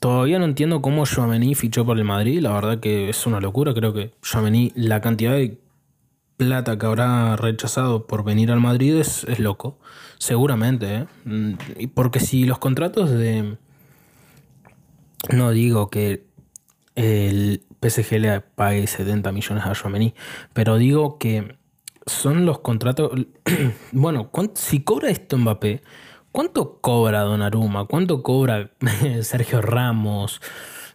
Todavía 0.05 0.38
no 0.38 0.45
entiendo 0.45 0.83
cómo 0.83 1.07
Joamení 1.07 1.55
fichó 1.55 1.87
por 1.87 1.97
el 1.97 2.05
Madrid. 2.05 2.43
La 2.43 2.53
verdad 2.53 2.79
que 2.79 3.09
es 3.09 3.25
una 3.25 3.40
locura. 3.40 3.73
Creo 3.73 3.95
que 3.95 4.12
Joamení, 4.23 4.71
la 4.77 5.01
cantidad 5.01 5.33
de 5.33 5.59
plata 6.37 6.77
que 6.77 6.85
habrá 6.85 7.37
rechazado 7.37 8.07
por 8.07 8.23
venir 8.23 8.53
al 8.53 8.61
Madrid 8.61 8.97
es, 8.97 9.25
es 9.25 9.38
loco. 9.38 9.79
Seguramente, 10.19 10.95
¿eh? 10.95 11.07
Mm, 11.25 11.55
Porque 11.95 12.21
si 12.21 12.45
los 12.45 12.59
contratos 12.59 13.09
de... 13.12 13.57
No 15.31 15.53
digo 15.53 15.88
que 15.88 16.27
el 16.97 17.62
PSG 17.81 18.21
le 18.21 18.40
pague 18.43 18.87
70 18.87 19.33
millones 19.33 19.64
a 19.64 19.73
Chouameni, 19.73 20.12
pero 20.53 20.77
digo 20.77 21.17
que 21.19 21.57
son 22.05 22.45
los 22.45 22.59
contratos... 22.59 23.11
bueno, 23.93 24.31
si 24.53 24.85
cobra 24.85 25.09
esto 25.09 25.38
Mbappé, 25.38 25.81
¿cuánto 26.35 26.81
cobra 26.81 27.20
Donnarumma? 27.20 27.87
¿Cuánto 27.87 28.23
cobra 28.25 28.73
Sergio 29.23 29.62
Ramos? 29.62 30.42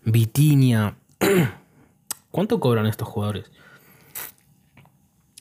Vitinia? 0.04 0.98
¿Cuánto 2.32 2.60
cobran 2.60 2.86
estos 2.86 3.08
jugadores? 3.08 3.50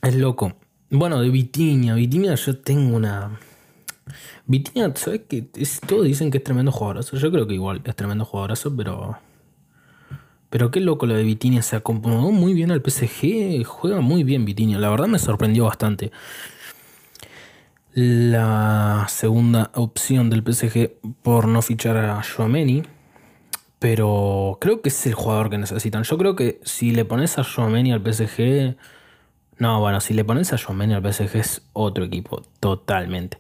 Es 0.01 0.15
loco. 0.15 0.57
Bueno, 0.89 1.21
de 1.21 1.31
Vitinia. 1.31 1.95
Vitinia 1.95 2.37
yo 2.37 2.59
tengo 2.59 2.97
una... 2.97 3.41
Vitinia, 4.47 4.93
¿sabes 4.95 5.23
qué? 5.29 5.43
todos 5.87 6.05
dicen 6.05 6.31
que 6.31 6.39
es 6.39 6.45
tremendo 6.45 6.71
jugadorazo. 6.71 7.17
Yo 7.17 7.33
creo 7.33 7.49
que 7.49 7.55
igual 7.55 7.83
es 7.85 7.97
tremendo 7.97 8.25
jugadorazo, 8.25 8.75
pero... 8.77 9.19
Pero 10.49 10.71
qué 10.71 10.81
loco 10.81 11.07
lo 11.07 11.15
de 11.15 11.25
Vitinia. 11.25 11.61
Se 11.63 11.75
acomodó 11.75 12.31
muy 12.31 12.55
bien 12.55 12.71
al 12.71 12.83
PSG. 12.83 13.65
Juega 13.65 14.01
muy 14.01 14.23
bien 14.23 14.45
Vitinia. 14.45 14.79
La 14.79 14.91
verdad 14.91 15.09
me 15.09 15.19
sorprendió 15.19 15.65
bastante. 15.65 16.13
La 18.01 19.07
segunda 19.09 19.73
opción 19.75 20.31
del 20.31 20.45
PSG 20.47 20.93
por 21.23 21.49
no 21.49 21.63
fichar 21.63 21.97
a 21.97 22.23
Joameni. 22.23 22.85
Pero 23.81 24.59
creo 24.61 24.83
que 24.83 24.89
es 24.89 25.07
el 25.07 25.15
jugador 25.15 25.51
que 25.51 25.59
necesitan. 25.59 26.03
Yo 26.03 26.19
creo 26.19 26.37
que 26.37 26.61
si 26.65 26.93
le 26.93 27.05
pones 27.05 27.39
a 27.39 27.45
Joameni 27.45 27.93
al 27.93 28.01
PSG 28.01 28.77
no, 29.59 29.81
bueno, 29.81 30.01
si 30.01 30.15
le 30.15 30.25
pones 30.25 30.53
a 30.53 30.59
Jomeni 30.59 30.95
al 30.95 31.13
PSG 31.13 31.37
es 31.37 31.63
otro 31.73 32.05
equipo, 32.05 32.43
totalmente. 32.61 33.39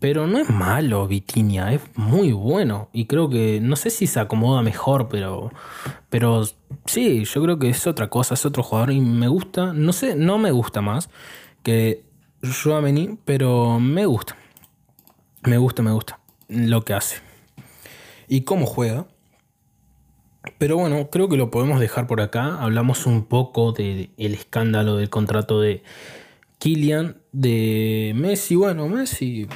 Pero 0.00 0.26
no 0.26 0.38
es 0.38 0.50
malo 0.50 1.06
Vitinia, 1.06 1.72
es 1.72 1.80
muy 1.94 2.32
bueno. 2.32 2.88
Y 2.92 3.06
creo 3.06 3.28
que, 3.28 3.60
no 3.60 3.76
sé 3.76 3.90
si 3.90 4.06
se 4.06 4.20
acomoda 4.20 4.62
mejor, 4.62 5.08
pero, 5.08 5.52
pero 6.10 6.44
sí, 6.86 7.24
yo 7.24 7.42
creo 7.42 7.58
que 7.58 7.68
es 7.68 7.86
otra 7.86 8.08
cosa, 8.10 8.34
es 8.34 8.46
otro 8.46 8.62
jugador 8.62 8.92
y 8.92 9.00
me 9.00 9.28
gusta, 9.28 9.72
no 9.72 9.92
sé, 9.92 10.16
no 10.16 10.38
me 10.38 10.50
gusta 10.50 10.80
más 10.80 11.08
que 11.62 12.04
Joameni, 12.42 13.18
pero 13.24 13.80
me 13.80 14.06
gusta. 14.06 14.36
Me 15.42 15.58
gusta, 15.58 15.82
me 15.82 15.90
gusta 15.92 16.20
lo 16.48 16.84
que 16.84 16.94
hace. 16.94 17.20
Y 18.26 18.42
cómo 18.42 18.66
juega. 18.66 19.06
Pero 20.58 20.76
bueno, 20.76 21.10
creo 21.10 21.28
que 21.28 21.36
lo 21.36 21.50
podemos 21.50 21.80
dejar 21.80 22.06
por 22.06 22.20
acá. 22.20 22.60
Hablamos 22.60 23.06
un 23.06 23.24
poco 23.24 23.72
del 23.72 24.10
escándalo 24.16 24.96
del 24.96 25.10
contrato 25.10 25.60
de 25.60 25.82
Kylian, 26.58 27.18
de 27.32 28.12
Messi. 28.16 28.54
Bueno, 28.54 28.88
Messi, 28.88 29.46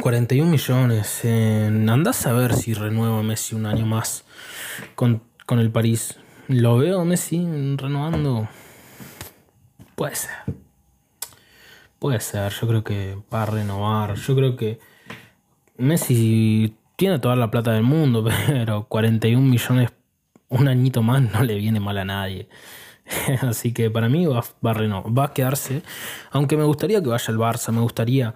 41 0.00 0.50
millones. 0.50 1.24
andás 1.24 2.26
a 2.26 2.32
ver 2.32 2.54
si 2.54 2.74
renueva 2.74 3.22
Messi 3.22 3.54
un 3.54 3.66
año 3.66 3.86
más 3.86 4.24
con, 4.94 5.22
con 5.46 5.58
el 5.58 5.70
París. 5.70 6.18
Lo 6.48 6.78
veo 6.78 7.04
Messi 7.04 7.46
renovando. 7.76 8.48
Puede 9.96 10.14
ser. 10.14 10.63
Puede 12.04 12.20
ser, 12.20 12.52
yo 12.52 12.68
creo 12.68 12.84
que 12.84 13.16
va 13.32 13.44
a 13.44 13.46
renovar. 13.46 14.14
Yo 14.16 14.36
creo 14.36 14.56
que 14.56 14.78
Messi 15.78 16.76
tiene 16.96 17.18
toda 17.18 17.34
la 17.34 17.50
plata 17.50 17.72
del 17.72 17.82
mundo, 17.82 18.28
pero 18.46 18.86
41 18.88 19.40
millones, 19.40 19.90
un 20.50 20.68
añito 20.68 21.02
más, 21.02 21.22
no 21.22 21.42
le 21.42 21.54
viene 21.54 21.80
mal 21.80 21.96
a 21.96 22.04
nadie. 22.04 22.50
Así 23.40 23.72
que 23.72 23.88
para 23.88 24.10
mí 24.10 24.26
va, 24.26 24.44
va, 24.62 24.74
va 24.74 25.24
a 25.24 25.32
quedarse. 25.32 25.80
Aunque 26.30 26.58
me 26.58 26.64
gustaría 26.64 27.02
que 27.02 27.08
vaya 27.08 27.24
al 27.26 27.38
Barça, 27.38 27.72
me 27.72 27.80
gustaría 27.80 28.34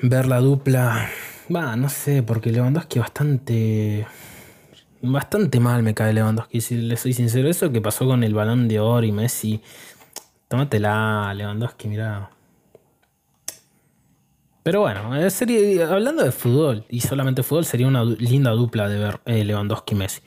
ver 0.00 0.26
la 0.26 0.40
dupla. 0.40 1.08
Va, 1.54 1.76
no 1.76 1.88
sé, 1.88 2.24
porque 2.24 2.50
Lewandowski 2.50 2.98
bastante. 2.98 4.04
Bastante 5.00 5.60
mal 5.60 5.84
me 5.84 5.94
cae 5.94 6.12
Lewandowski, 6.12 6.60
si 6.60 6.74
le 6.74 6.96
soy 6.96 7.12
sincero. 7.12 7.48
Eso 7.48 7.70
que 7.70 7.80
pasó 7.80 8.04
con 8.04 8.24
el 8.24 8.34
balón 8.34 8.66
de 8.66 8.80
oro 8.80 9.06
y 9.06 9.12
Messi. 9.12 9.62
Tómatela, 10.48 11.32
Lewandowski, 11.34 11.86
mira. 11.86 12.30
Pero 14.64 14.80
bueno, 14.80 15.14
eh, 15.14 15.28
sería, 15.28 15.86
hablando 15.90 16.24
de 16.24 16.32
fútbol 16.32 16.86
y 16.88 17.02
solamente 17.02 17.42
fútbol, 17.42 17.66
sería 17.66 17.86
una 17.86 18.02
linda 18.02 18.50
dupla 18.52 18.88
de 18.88 18.98
ver 18.98 19.20
eh, 19.26 19.44
Lewandowski-Messi. 19.44 20.22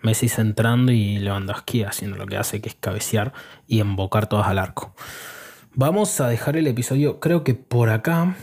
Messi 0.00 0.30
centrando 0.30 0.92
y 0.92 1.18
Lewandowski 1.18 1.82
haciendo 1.82 2.16
lo 2.16 2.26
que 2.26 2.38
hace, 2.38 2.62
que 2.62 2.70
es 2.70 2.74
cabecear 2.74 3.34
y 3.68 3.80
embocar 3.80 4.30
todas 4.30 4.48
al 4.48 4.58
arco. 4.58 4.94
Vamos 5.74 6.18
a 6.22 6.28
dejar 6.28 6.56
el 6.56 6.66
episodio, 6.68 7.20
creo 7.20 7.44
que 7.44 7.52
por 7.52 7.90
acá. 7.90 8.34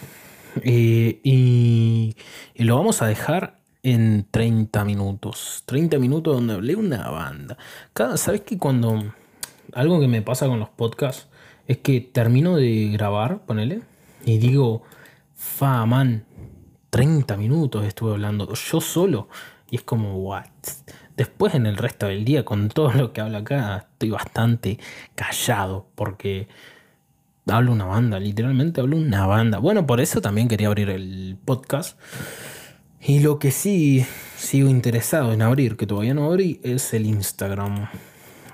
Eh, 0.62 1.20
y, 1.24 2.16
y, 2.54 2.64
lo 2.64 2.76
vamos 2.78 3.02
a 3.02 3.08
dejar 3.08 3.58
en 3.82 4.28
30 4.30 4.86
minutos. 4.86 5.64
30 5.66 5.98
minutos 5.98 6.36
donde 6.36 6.54
hablé 6.54 6.76
una 6.76 7.10
banda. 7.10 7.58
Cada, 7.94 8.18
¿Sabes 8.18 8.42
que 8.42 8.60
cuando... 8.60 9.16
Algo 9.74 10.00
que 10.00 10.08
me 10.08 10.22
pasa 10.22 10.46
con 10.46 10.60
los 10.60 10.70
podcasts 10.70 11.28
es 11.68 11.78
que 11.78 12.02
termino 12.02 12.56
de 12.56 12.90
grabar, 12.92 13.46
ponele, 13.48 13.82
y 14.26 14.38
digo 14.38 14.84
fa, 15.40 15.86
man, 15.86 16.26
30 16.90 17.38
minutos 17.38 17.86
estuve 17.86 18.12
hablando 18.12 18.54
yo 18.54 18.82
solo. 18.82 19.30
Y 19.72 19.78
es 19.78 19.84
como, 19.84 20.18
what? 20.18 20.46
Después 21.16 21.56
en 21.56 21.66
el 21.66 21.78
resto 21.78 22.08
del 22.08 22.26
día, 22.26 22.44
con 22.44 22.70
todo 22.70 22.92
lo 22.92 23.14
que 23.14 23.22
hablo 23.22 23.38
acá, 23.38 23.88
estoy 23.94 24.10
bastante 24.10 24.80
callado 25.16 25.88
porque 25.96 26.48
hablo 27.48 27.72
una 27.72 27.86
banda, 27.86 28.20
literalmente 28.20 28.82
hablo 28.82 28.98
una 28.98 29.26
banda. 29.26 29.60
Bueno, 29.60 29.88
por 29.88 30.02
eso 30.02 30.22
también 30.22 30.48
quería 30.48 30.68
abrir 30.68 30.90
el 30.90 31.38
podcast. 31.44 32.00
Y 33.02 33.20
lo 33.20 33.40
que 33.40 33.52
sí 33.52 34.06
sigo 34.36 34.70
interesado 34.70 35.32
en 35.32 35.42
abrir, 35.42 35.78
que 35.78 35.88
todavía 35.88 36.14
no 36.14 36.26
abrí, 36.26 36.60
es 36.64 36.94
el 36.94 37.06
Instagram. 37.06 37.88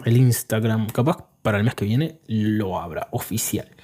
El 0.05 0.17
Instagram, 0.17 0.87
capaz 0.89 1.27
para 1.41 1.57
el 1.57 1.63
mes 1.63 1.73
que 1.73 1.85
viene 1.85 2.19
lo 2.27 2.79
abra 2.79 3.07
oficial. 3.11 3.74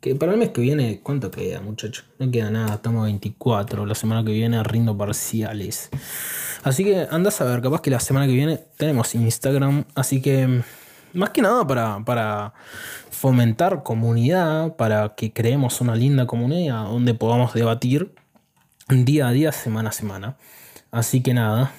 Que 0.00 0.14
para 0.14 0.32
el 0.32 0.38
mes 0.38 0.48
que 0.48 0.62
viene, 0.62 1.00
¿cuánto 1.02 1.30
queda, 1.30 1.60
muchachos? 1.60 2.06
No 2.18 2.30
queda 2.30 2.50
nada, 2.50 2.76
estamos 2.76 3.02
a 3.02 3.04
24. 3.04 3.84
La 3.84 3.94
semana 3.94 4.24
que 4.24 4.32
viene 4.32 4.62
rindo 4.62 4.96
parciales. 4.96 5.90
Así 6.62 6.84
que 6.84 7.06
andás 7.10 7.42
a 7.42 7.44
ver, 7.44 7.60
capaz 7.60 7.82
que 7.82 7.90
la 7.90 8.00
semana 8.00 8.26
que 8.26 8.32
viene 8.32 8.56
tenemos 8.78 9.14
Instagram. 9.14 9.84
Así 9.94 10.22
que, 10.22 10.62
más 11.12 11.30
que 11.30 11.42
nada 11.42 11.66
para, 11.66 12.02
para 12.02 12.54
fomentar 13.10 13.82
comunidad, 13.82 14.74
para 14.76 15.14
que 15.14 15.34
creemos 15.34 15.82
una 15.82 15.94
linda 15.94 16.26
comunidad 16.26 16.84
donde 16.84 17.12
podamos 17.12 17.52
debatir 17.52 18.14
día 18.88 19.28
a 19.28 19.32
día, 19.32 19.52
semana 19.52 19.90
a 19.90 19.92
semana. 19.92 20.36
Así 20.90 21.22
que 21.22 21.34
nada, 21.34 21.72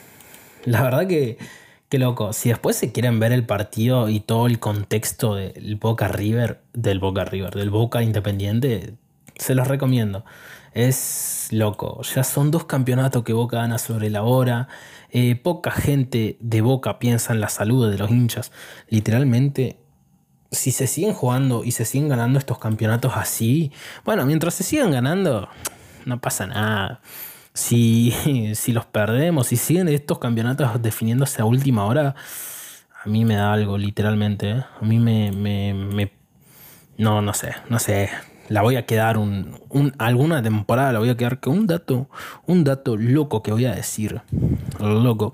la 0.65 0.83
verdad 0.83 1.07
que 1.07 1.39
Qué 1.91 1.99
loco. 1.99 2.31
Si 2.31 2.47
después 2.47 2.77
se 2.77 2.93
quieren 2.93 3.19
ver 3.19 3.33
el 3.33 3.45
partido 3.45 4.07
y 4.07 4.21
todo 4.21 4.47
el 4.47 4.59
contexto 4.59 5.35
del 5.35 5.75
Boca 5.75 6.07
River, 6.07 6.61
del 6.71 6.99
Boca 6.99 7.25
River, 7.25 7.53
del 7.53 7.69
Boca 7.69 8.01
Independiente, 8.01 8.93
se 9.35 9.55
los 9.55 9.67
recomiendo. 9.67 10.23
Es 10.73 11.49
loco. 11.51 12.01
Ya 12.15 12.23
son 12.23 12.49
dos 12.49 12.63
campeonatos 12.63 13.25
que 13.25 13.33
Boca 13.33 13.57
gana 13.57 13.77
sobre 13.77 14.09
la 14.09 14.23
hora. 14.23 14.69
Eh, 15.09 15.35
poca 15.35 15.71
gente 15.71 16.37
de 16.39 16.61
Boca 16.61 16.97
piensa 16.97 17.33
en 17.33 17.41
la 17.41 17.49
salud 17.49 17.91
de 17.91 17.97
los 17.97 18.09
hinchas. 18.09 18.53
Literalmente, 18.87 19.77
si 20.49 20.71
se 20.71 20.87
siguen 20.87 21.11
jugando 21.13 21.65
y 21.65 21.71
se 21.71 21.83
siguen 21.83 22.07
ganando 22.07 22.39
estos 22.39 22.57
campeonatos 22.57 23.17
así, 23.17 23.73
bueno, 24.05 24.25
mientras 24.25 24.53
se 24.53 24.63
sigan 24.63 24.91
ganando, 24.91 25.49
no 26.05 26.21
pasa 26.21 26.47
nada. 26.47 27.01
Si, 27.53 28.13
si 28.55 28.71
los 28.71 28.85
perdemos, 28.85 29.47
si 29.47 29.57
siguen 29.57 29.87
estos 29.87 30.19
campeonatos 30.19 30.81
definiéndose 30.81 31.41
a 31.41 31.45
última 31.45 31.85
hora, 31.85 32.15
a 33.03 33.09
mí 33.09 33.25
me 33.25 33.35
da 33.35 33.53
algo, 33.53 33.77
literalmente. 33.77 34.51
¿eh? 34.51 34.63
A 34.79 34.85
mí 34.85 34.99
me, 34.99 35.31
me, 35.31 35.73
me, 35.73 36.11
No, 36.97 37.21
no 37.21 37.33
sé, 37.33 37.53
no 37.69 37.79
sé. 37.79 38.09
La 38.49 38.61
voy 38.61 38.75
a 38.75 38.85
quedar 38.85 39.17
un, 39.17 39.59
un, 39.69 39.93
alguna 39.97 40.41
temporada, 40.43 40.91
la 40.91 40.99
voy 40.99 41.09
a 41.09 41.15
quedar 41.15 41.39
con 41.39 41.57
un 41.57 41.67
dato, 41.67 42.09
un 42.47 42.63
dato 42.63 42.97
loco 42.97 43.41
que 43.41 43.51
voy 43.51 43.65
a 43.65 43.73
decir. 43.73 44.21
Loco 44.79 45.33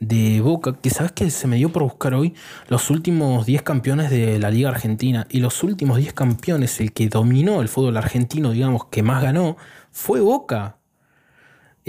de 0.00 0.40
Boca, 0.40 0.74
que 0.80 0.90
sabes 0.90 1.12
que 1.12 1.30
se 1.30 1.46
me 1.46 1.56
dio 1.56 1.72
por 1.72 1.82
buscar 1.82 2.14
hoy 2.14 2.34
los 2.68 2.90
últimos 2.90 3.46
10 3.46 3.62
campeones 3.62 4.10
de 4.10 4.38
la 4.38 4.50
Liga 4.50 4.70
Argentina 4.70 5.26
y 5.30 5.40
los 5.40 5.62
últimos 5.62 5.98
10 5.98 6.12
campeones, 6.12 6.80
el 6.80 6.92
que 6.92 7.08
dominó 7.08 7.60
el 7.62 7.68
fútbol 7.68 7.96
argentino, 7.96 8.52
digamos, 8.52 8.86
que 8.86 9.02
más 9.02 9.22
ganó, 9.22 9.56
fue 9.90 10.20
Boca. 10.20 10.77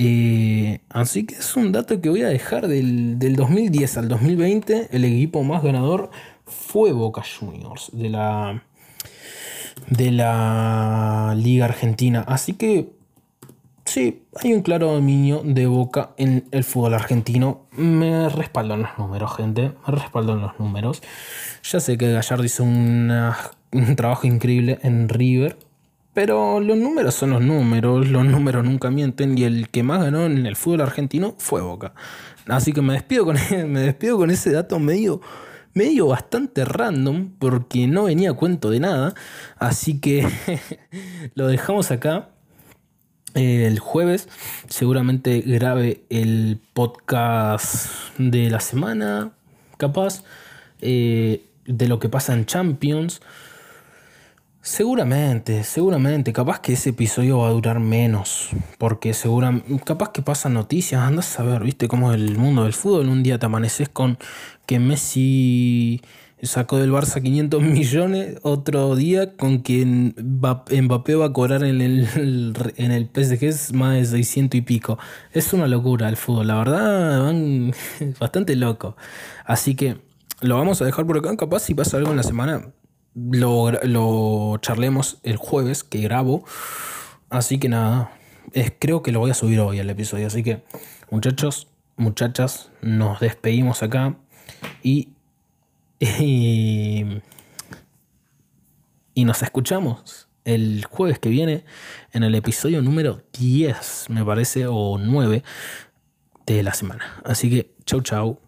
Eh, 0.02 0.80
así 0.88 1.26
que 1.26 1.36
es 1.36 1.58
un 1.58 1.74
dato 1.74 2.00
que 2.00 2.08
voy 2.08 2.22
a 2.22 2.30
dejar 2.30 2.70
del, 2.70 3.20
del 3.20 3.36
2010 3.36 3.98
al 3.98 4.08
2020, 4.08 4.88
el 4.92 5.04
equipo 5.04 5.44
más 5.44 5.62
ganador 5.62 6.10
fue 6.46 6.94
Boca 6.94 7.22
Juniors 7.22 7.90
de 7.92 8.08
la, 8.08 8.64
de 9.90 10.12
la 10.12 11.36
Liga 11.38 11.66
Argentina. 11.66 12.24
Así 12.26 12.54
que 12.54 12.98
Sí, 13.84 14.22
hay 14.42 14.54
un 14.54 14.62
claro 14.62 14.94
dominio 14.94 15.42
de 15.44 15.66
Boca 15.66 16.12
en 16.18 16.48
el 16.52 16.64
fútbol 16.64 16.94
argentino. 16.94 17.66
Me 17.72 18.30
respaldan 18.30 18.84
los 18.84 18.98
números, 19.00 19.36
gente. 19.36 19.74
Me 19.86 19.96
respaldan 19.96 20.42
los 20.42 20.60
números. 20.60 21.02
Ya 21.64 21.80
sé 21.80 21.98
que 21.98 22.14
Gallardo 22.14 22.44
hizo 22.44 22.64
un 22.64 23.12
trabajo 23.98 24.28
increíble 24.28 24.78
en 24.84 25.10
River. 25.10 25.58
Pero 26.14 26.60
los 26.60 26.78
números 26.78 27.16
son 27.16 27.32
los 27.32 27.42
números. 27.42 28.08
Los 28.08 28.26
números 28.26 28.64
nunca 28.64 28.90
mienten. 28.90 29.38
Y 29.38 29.44
el 29.44 29.70
que 29.70 29.84
más 29.84 30.04
ganó 30.04 30.26
en 30.26 30.46
el 30.46 30.56
fútbol 30.56 30.82
argentino 30.82 31.36
fue 31.38 31.62
Boca. 31.62 31.94
Así 32.48 32.74
que 32.74 32.82
me 32.82 32.94
despido 32.94 33.26
con, 33.26 33.38
me 33.68 33.82
despido 33.82 34.18
con 34.18 34.32
ese 34.32 34.52
dato 34.52 34.80
medio 34.80 35.22
medio 35.72 36.08
bastante 36.08 36.66
random 36.66 37.30
porque 37.38 37.88
no 37.88 38.06
venía 38.06 38.32
a 38.32 38.34
cuento 38.34 38.70
de 38.70 38.80
nada. 38.80 39.14
Así 39.58 40.00
que 40.00 40.28
lo 41.36 41.48
dejamos 41.48 41.92
acá 41.92 42.30
el 43.36 43.80
jueves 43.80 44.28
seguramente 44.70 45.42
grabe 45.42 46.04
el 46.10 46.60
podcast 46.74 47.88
de 48.18 48.50
la 48.50 48.60
semana, 48.60 49.32
capaz, 49.78 50.24
eh, 50.82 51.46
de 51.66 51.88
lo 51.88 52.00
que 52.00 52.10
pasa 52.10 52.34
en 52.34 52.46
Champions. 52.46 53.22
Seguramente, 54.70 55.64
seguramente, 55.64 56.32
capaz 56.32 56.60
que 56.60 56.74
ese 56.74 56.92
episodio 56.92 57.40
va 57.40 57.48
a 57.48 57.52
durar 57.52 57.80
menos, 57.80 58.50
porque 58.78 59.16
seguramente, 59.16 59.82
capaz 59.84 60.12
que 60.12 60.22
pasan 60.22 60.54
noticias, 60.54 61.02
andas 61.02 61.40
a 61.40 61.44
ver, 61.44 61.64
viste 61.64 61.88
cómo 61.88 62.14
es 62.14 62.22
el 62.22 62.38
mundo 62.38 62.66
del 62.66 62.74
fútbol, 62.74 63.10
un 63.10 63.24
día 63.24 63.40
te 63.40 63.48
amaneces 63.48 63.90
con 63.90 64.20
que 64.68 64.78
Messi 64.78 66.02
sacó 66.44 66.78
del 66.78 66.92
Barça 66.92 67.20
500 67.20 67.64
millones, 67.64 68.38
otro 68.44 68.96
día 68.96 69.36
con 69.36 69.58
quien 69.58 70.14
Mbappé 70.16 71.16
va 71.16 71.26
a 71.26 71.34
cobrar 71.34 71.64
en 71.64 71.82
el, 71.82 72.54
en 72.78 72.92
el 72.92 73.10
PSG 73.12 73.74
más 73.74 73.96
de 73.96 74.06
600 74.06 74.56
y 74.56 74.62
pico. 74.62 75.00
Es 75.32 75.52
una 75.52 75.68
locura 75.68 76.08
el 76.10 76.16
fútbol, 76.16 76.46
la 76.46 76.58
verdad, 76.58 77.24
van 77.24 77.74
bastante 78.20 78.56
loco. 78.56 78.96
Así 79.46 79.74
que 79.74 79.98
lo 80.42 80.58
vamos 80.58 80.80
a 80.80 80.86
dejar 80.86 81.08
por 81.08 81.18
acá, 81.18 81.36
capaz 81.36 81.62
si 81.62 81.74
pasa 81.74 81.98
algo 81.98 82.12
en 82.12 82.18
la 82.18 82.24
semana, 82.24 82.68
lo, 83.32 83.72
lo 83.72 84.58
charlemos 84.62 85.20
el 85.24 85.38
jueves 85.38 85.84
que 85.84 86.00
grabo. 86.02 86.46
Así 87.30 87.60
que 87.60 87.70
nada, 87.70 88.12
es, 88.54 88.74
creo 88.78 89.04
que 89.04 89.12
lo 89.12 89.20
voy 89.20 89.32
a 89.32 89.36
subir 89.36 89.60
hoy 89.60 89.80
el 89.80 89.90
episodio. 89.90 90.28
Así 90.28 90.44
que 90.44 90.64
muchachos, 91.12 91.68
muchachas, 91.98 92.72
nos 92.82 93.20
despedimos 93.20 93.84
acá 93.84 94.16
y 94.84 95.10
y, 96.00 97.22
nos 99.16 99.44
escuchamos 99.44 100.30
el 100.46 100.86
jueves 100.86 101.20
que 101.20 101.30
viene 101.30 101.66
en 102.14 102.24
el 102.24 102.34
episodio 102.36 102.82
número 102.82 103.22
10, 103.38 104.06
me 104.10 104.24
parece, 104.24 104.66
o 104.68 104.98
9 104.98 105.44
de 106.46 106.64
la 106.64 106.74
semana. 106.74 107.22
Así 107.26 107.50
que, 107.50 107.76
chau, 107.86 108.02
chau. 108.02 108.40